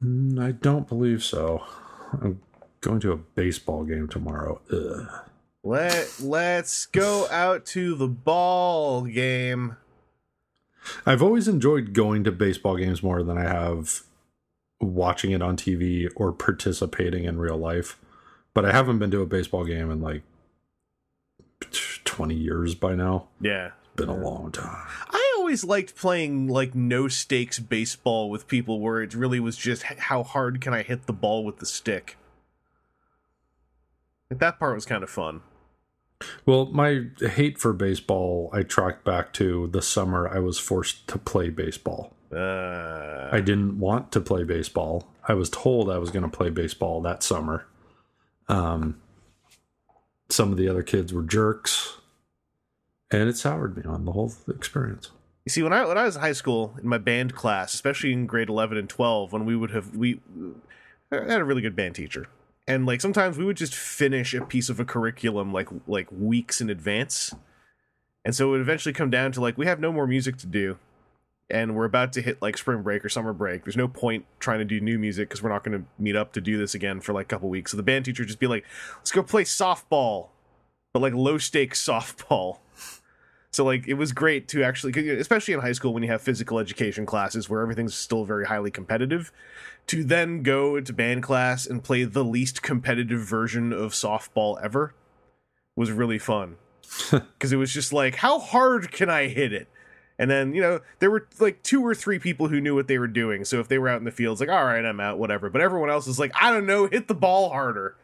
[0.01, 1.65] Mm, I don't believe so.
[2.13, 2.41] I'm
[2.81, 4.61] going to a baseball game tomorrow.
[4.73, 5.09] Ugh.
[5.65, 9.77] Let Let's go out to the ball game.
[11.05, 14.05] I've always enjoyed going to baseball games more than I have
[14.81, 17.99] watching it on TV or participating in real life.
[18.55, 20.23] But I haven't been to a baseball game in like
[22.11, 23.29] 20 years by now.
[23.41, 24.85] Yeah, It's Been a long time.
[25.11, 29.85] I always liked playing like no stakes baseball with people where it really was just
[29.85, 32.17] how hard can I hit the ball with the stick.
[34.29, 35.43] That part was kind of fun.
[36.45, 41.19] Well, my hate for baseball, I tracked back to the summer I was forced to
[41.19, 42.13] play baseball.
[42.35, 45.09] Uh, I didn't want to play baseball.
[45.29, 47.67] I was told I was going to play baseball that summer.
[48.49, 49.01] Um,
[50.29, 51.97] some of the other kids were jerks,
[53.11, 55.11] and it soured me on the whole experience.
[55.45, 58.13] You see, when I when I was in high school in my band class, especially
[58.13, 60.21] in grade eleven and twelve, when we would have we
[61.11, 62.27] had a really good band teacher,
[62.69, 66.61] and like sometimes we would just finish a piece of a curriculum like like weeks
[66.61, 67.35] in advance,
[68.25, 70.47] and so it would eventually come down to like we have no more music to
[70.47, 70.79] do,
[71.49, 73.65] and we're about to hit like spring break or summer break.
[73.65, 76.35] There's no point trying to do new music because we're not going to meet up
[76.35, 77.71] to do this again for like a couple weeks.
[77.71, 78.65] So the band teacher would just be like,
[78.99, 80.29] "Let's go play softball,"
[80.93, 82.59] but like low stakes softball.
[83.53, 86.59] So like it was great to actually, especially in high school when you have physical
[86.59, 89.33] education classes where everything's still very highly competitive,
[89.89, 94.95] to then go into band class and play the least competitive version of softball ever
[95.75, 96.57] was really fun
[97.11, 99.67] because it was just like how hard can I hit it?
[100.17, 102.99] And then you know there were like two or three people who knew what they
[102.99, 103.45] were doing.
[103.45, 105.51] So if they were out in the fields, like all right, I'm out, whatever.
[105.51, 107.97] But everyone else is like, I don't know, hit the ball harder.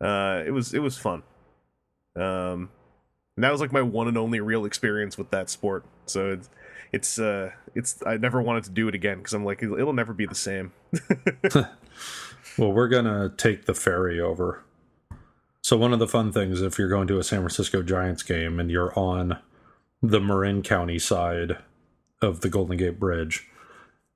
[0.00, 1.24] Uh, it was it was fun.
[2.16, 2.70] Um,
[3.36, 5.84] and that was like my one and only real experience with that sport.
[6.06, 6.50] So it's
[6.92, 9.92] it's uh it's I never wanted to do it again because I'm like it'll, it'll
[9.92, 10.72] never be the same.
[12.58, 14.62] Well, we're to take the ferry over.
[15.62, 18.60] So, one of the fun things, if you're going to a San Francisco Giants game
[18.60, 19.38] and you're on
[20.02, 21.58] the Marin County side
[22.20, 23.48] of the Golden Gate Bridge,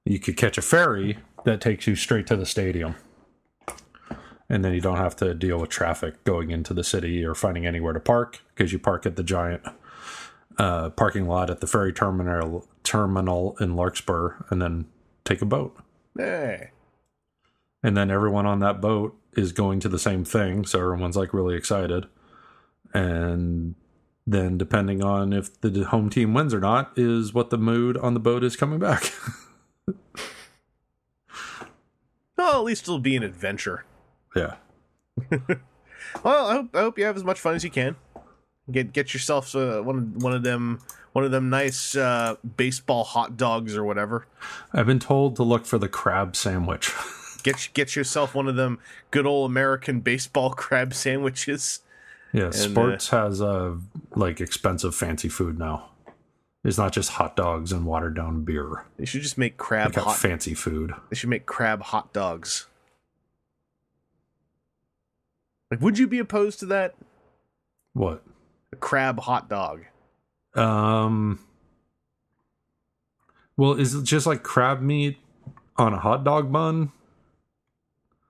[0.04, 2.96] you could catch a ferry that takes you straight to the stadium.
[4.48, 7.66] And then you don't have to deal with traffic going into the city or finding
[7.66, 9.62] anywhere to park because you park at the giant
[10.58, 14.86] uh, parking lot at the ferry terminal terminal in Larkspur and then
[15.24, 15.76] take a boat
[16.16, 16.70] hey.
[17.82, 21.34] and then everyone on that boat is going to the same thing so everyone's like
[21.34, 22.06] really excited
[22.94, 23.74] and
[24.26, 28.14] then depending on if the home team wins or not is what the mood on
[28.14, 29.12] the boat is coming back
[32.36, 33.84] Well, at least it'll be an adventure.
[34.36, 34.54] Yeah
[36.22, 37.96] Well, I hope I hope you have as much fun as you can.
[38.70, 40.80] Get get yourself uh, one of- one of them
[41.12, 44.26] one of them nice uh, baseball hot dogs or whatever.
[44.72, 46.92] i've been told to look for the crab sandwich
[47.42, 48.78] Get get yourself one of them
[49.10, 51.80] good old American baseball crab sandwiches.
[52.32, 53.76] yeah sports has uh
[54.14, 55.90] like expensive fancy food now
[56.64, 58.84] It's not just hot dogs and watered down beer.
[58.98, 60.16] They should just make crab hot.
[60.16, 60.92] fancy food.
[61.10, 62.66] They should make crab hot dogs.
[65.70, 66.94] Like, would you be opposed to that?
[67.92, 68.22] What?
[68.72, 69.82] A crab hot dog.
[70.54, 71.40] Um.
[73.56, 75.18] Well, is it just like crab meat
[75.76, 76.92] on a hot dog bun,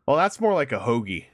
[0.06, 1.26] Well, that's more like a hoagie.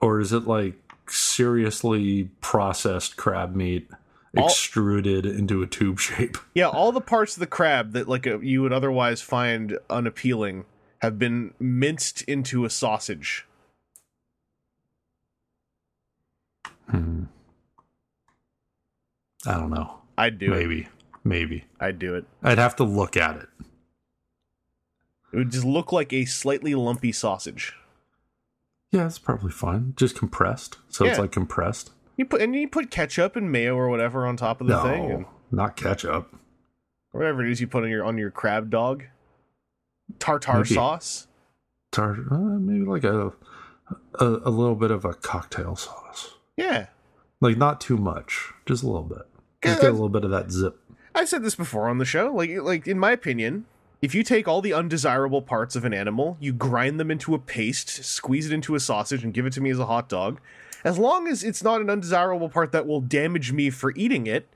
[0.00, 0.74] or is it like
[1.08, 3.88] seriously processed crab meat
[4.36, 6.36] All- extruded into a tube shape?
[6.54, 10.64] Yeah, all the parts of the crab that like a, you would otherwise find unappealing
[11.02, 13.46] have been minced into a sausage.
[16.90, 17.24] Hmm.
[19.46, 20.00] I don't know.
[20.18, 20.56] I'd do it.
[20.56, 20.88] Maybe.
[21.24, 21.64] Maybe.
[21.78, 22.24] I'd do it.
[22.42, 23.48] I'd have to look at it.
[25.32, 27.74] It would just look like a slightly lumpy sausage.
[28.90, 29.94] Yeah, it's probably fine.
[29.96, 30.78] Just compressed.
[30.88, 31.92] So it's like compressed.
[32.16, 34.82] You put and you put ketchup and mayo or whatever on top of the no,
[34.82, 36.34] thing, and not ketchup.
[37.12, 39.04] whatever it is you put on your on your crab dog.
[40.18, 40.74] Tartar Maybe.
[40.74, 41.28] sauce.
[41.92, 43.32] Tartar, uh, maybe like a,
[44.14, 46.34] a a little bit of a cocktail sauce.
[46.60, 46.86] Yeah,
[47.40, 49.22] Like not too much, just a little bit.
[49.62, 50.78] Just get a little bit of that zip.
[51.14, 52.32] I've said this before on the show.
[52.32, 53.66] Like, like in my opinion,
[54.02, 57.38] if you take all the undesirable parts of an animal, you grind them into a
[57.38, 60.40] paste, squeeze it into a sausage, and give it to me as a hot dog,
[60.84, 64.48] as long as it's not an undesirable part that will damage me for eating it,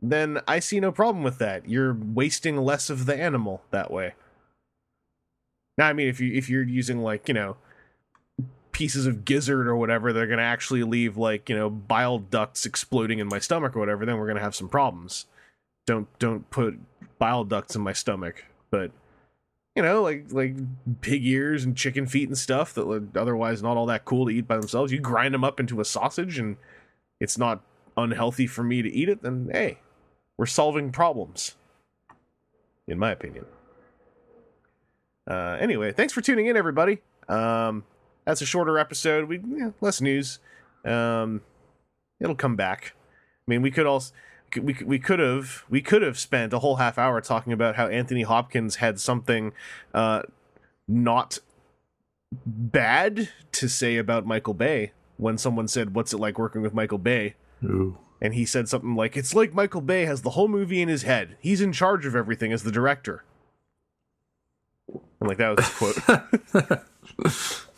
[0.00, 1.68] then I see no problem with that.
[1.68, 4.14] You're wasting less of the animal that way.
[5.78, 7.56] Now, I mean, if you if you're using like you know
[8.82, 13.18] pieces of gizzard or whatever, they're gonna actually leave like you know bile ducts exploding
[13.18, 14.04] in my stomach or whatever.
[14.04, 15.26] Then we're gonna have some problems.
[15.86, 16.78] Don't don't put
[17.18, 18.90] bile ducts in my stomach but
[19.76, 20.56] you know like like
[21.00, 24.32] pig ears and chicken feet and stuff that would otherwise not all that cool to
[24.32, 24.90] eat by themselves.
[24.90, 26.56] You grind them up into a sausage and
[27.20, 27.60] it's not
[27.96, 29.78] unhealthy for me to eat it then hey
[30.36, 31.54] we're solving problems
[32.88, 33.44] in my opinion.
[35.30, 36.98] Uh anyway thanks for tuning in everybody.
[37.28, 37.84] Um
[38.24, 39.28] that's a shorter episode.
[39.28, 40.38] We yeah, less news.
[40.84, 41.42] Um
[42.20, 42.94] it'll come back.
[43.46, 44.12] I mean we could also
[44.60, 47.86] we we could have we could have spent a whole half hour talking about how
[47.88, 49.52] Anthony Hopkins had something
[49.94, 50.22] uh
[50.86, 51.38] not
[52.46, 56.98] bad to say about Michael Bay when someone said what's it like working with Michael
[56.98, 57.34] Bay?
[57.64, 57.96] Ooh.
[58.20, 61.02] and he said something like it's like Michael Bay has the whole movie in his
[61.02, 61.36] head.
[61.40, 63.22] He's in charge of everything as the director.
[65.20, 67.58] And like that was his quote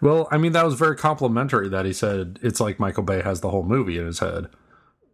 [0.00, 3.40] Well, I mean, that was very complimentary that he said it's like Michael Bay has
[3.40, 4.48] the whole movie in his head.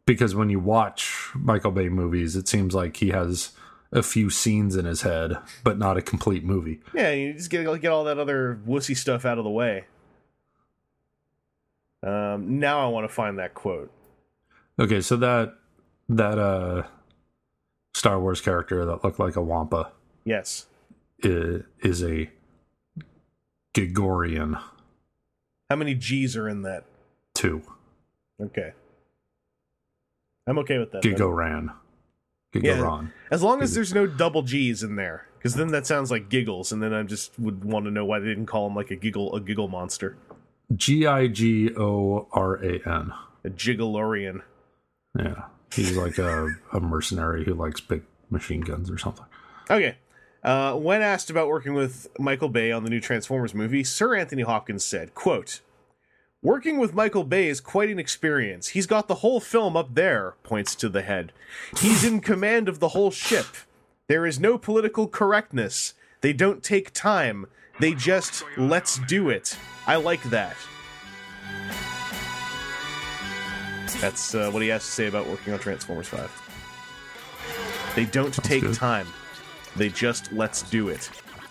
[0.04, 3.52] Because when you watch Michael Bay movies, it seems like he has
[3.92, 6.80] a few scenes in his head, but not a complete movie.
[6.94, 9.84] yeah you just get get all that other wussy stuff out of the way
[12.02, 13.92] um now I want to find that quote
[14.80, 15.54] Okay, so that
[16.08, 16.84] that uh
[17.94, 19.92] Star Wars character that looked like a Wampa
[20.24, 20.66] yes
[21.18, 22.30] is, is a
[23.74, 24.56] Gregorian
[25.72, 26.84] how many G's are in that
[27.34, 27.62] two.
[28.38, 28.72] Okay.
[30.46, 31.00] I'm okay with that.
[31.00, 31.14] then.
[31.14, 31.72] Gigoran.
[32.54, 33.10] Gigoran.
[33.30, 36.72] As long as there's no double G's in there, because then that sounds like giggles,
[36.72, 38.96] and then I just would want to know why they didn't call him like a
[38.96, 40.18] giggle, a giggle monster,
[40.76, 43.12] G I G O R A N.
[43.44, 44.42] a gigglorian.
[45.18, 45.44] Yeah.
[45.72, 49.24] He's like a, a mercenary who likes big machine guns or something.
[49.70, 49.96] Okay.
[50.42, 54.42] Uh, when asked about working with Michael Bay on the new Transformers movie, Sir Anthony
[54.42, 55.60] Hopkins said, "Quote:
[56.42, 58.68] Working with Michael Bay is quite an experience.
[58.68, 61.32] He's got the whole film up there." Points to the head.
[61.78, 63.46] He's in command of the whole ship.
[64.08, 65.94] There is no political correctness.
[66.22, 67.46] They don't take time.
[67.78, 69.56] They just let's do it.
[69.86, 70.56] I like that.
[74.00, 77.92] That's uh, what he has to say about working on Transformers 5.
[77.94, 78.74] They don't take good.
[78.74, 79.06] time.
[79.76, 81.10] They just let's do it.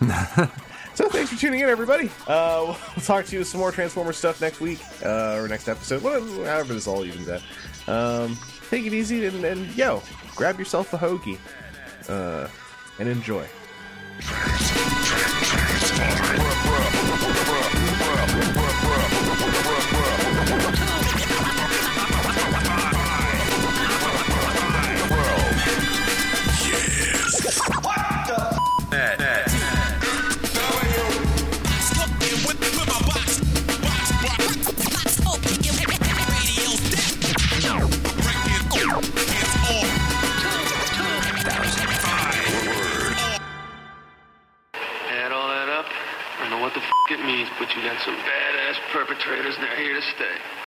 [0.94, 2.10] so thanks for tuning in, everybody.
[2.26, 6.02] Uh, we'll talk to you some more Transformer stuff next week uh, or next episode,
[6.02, 7.42] whatever, however this all evens out.
[7.88, 8.38] Um,
[8.70, 10.02] take it easy and, and yo,
[10.34, 11.38] grab yourself a hoagie
[12.08, 12.48] uh,
[12.98, 13.46] and enjoy.
[47.92, 50.61] got some badass perpetrators, and they're here to stay.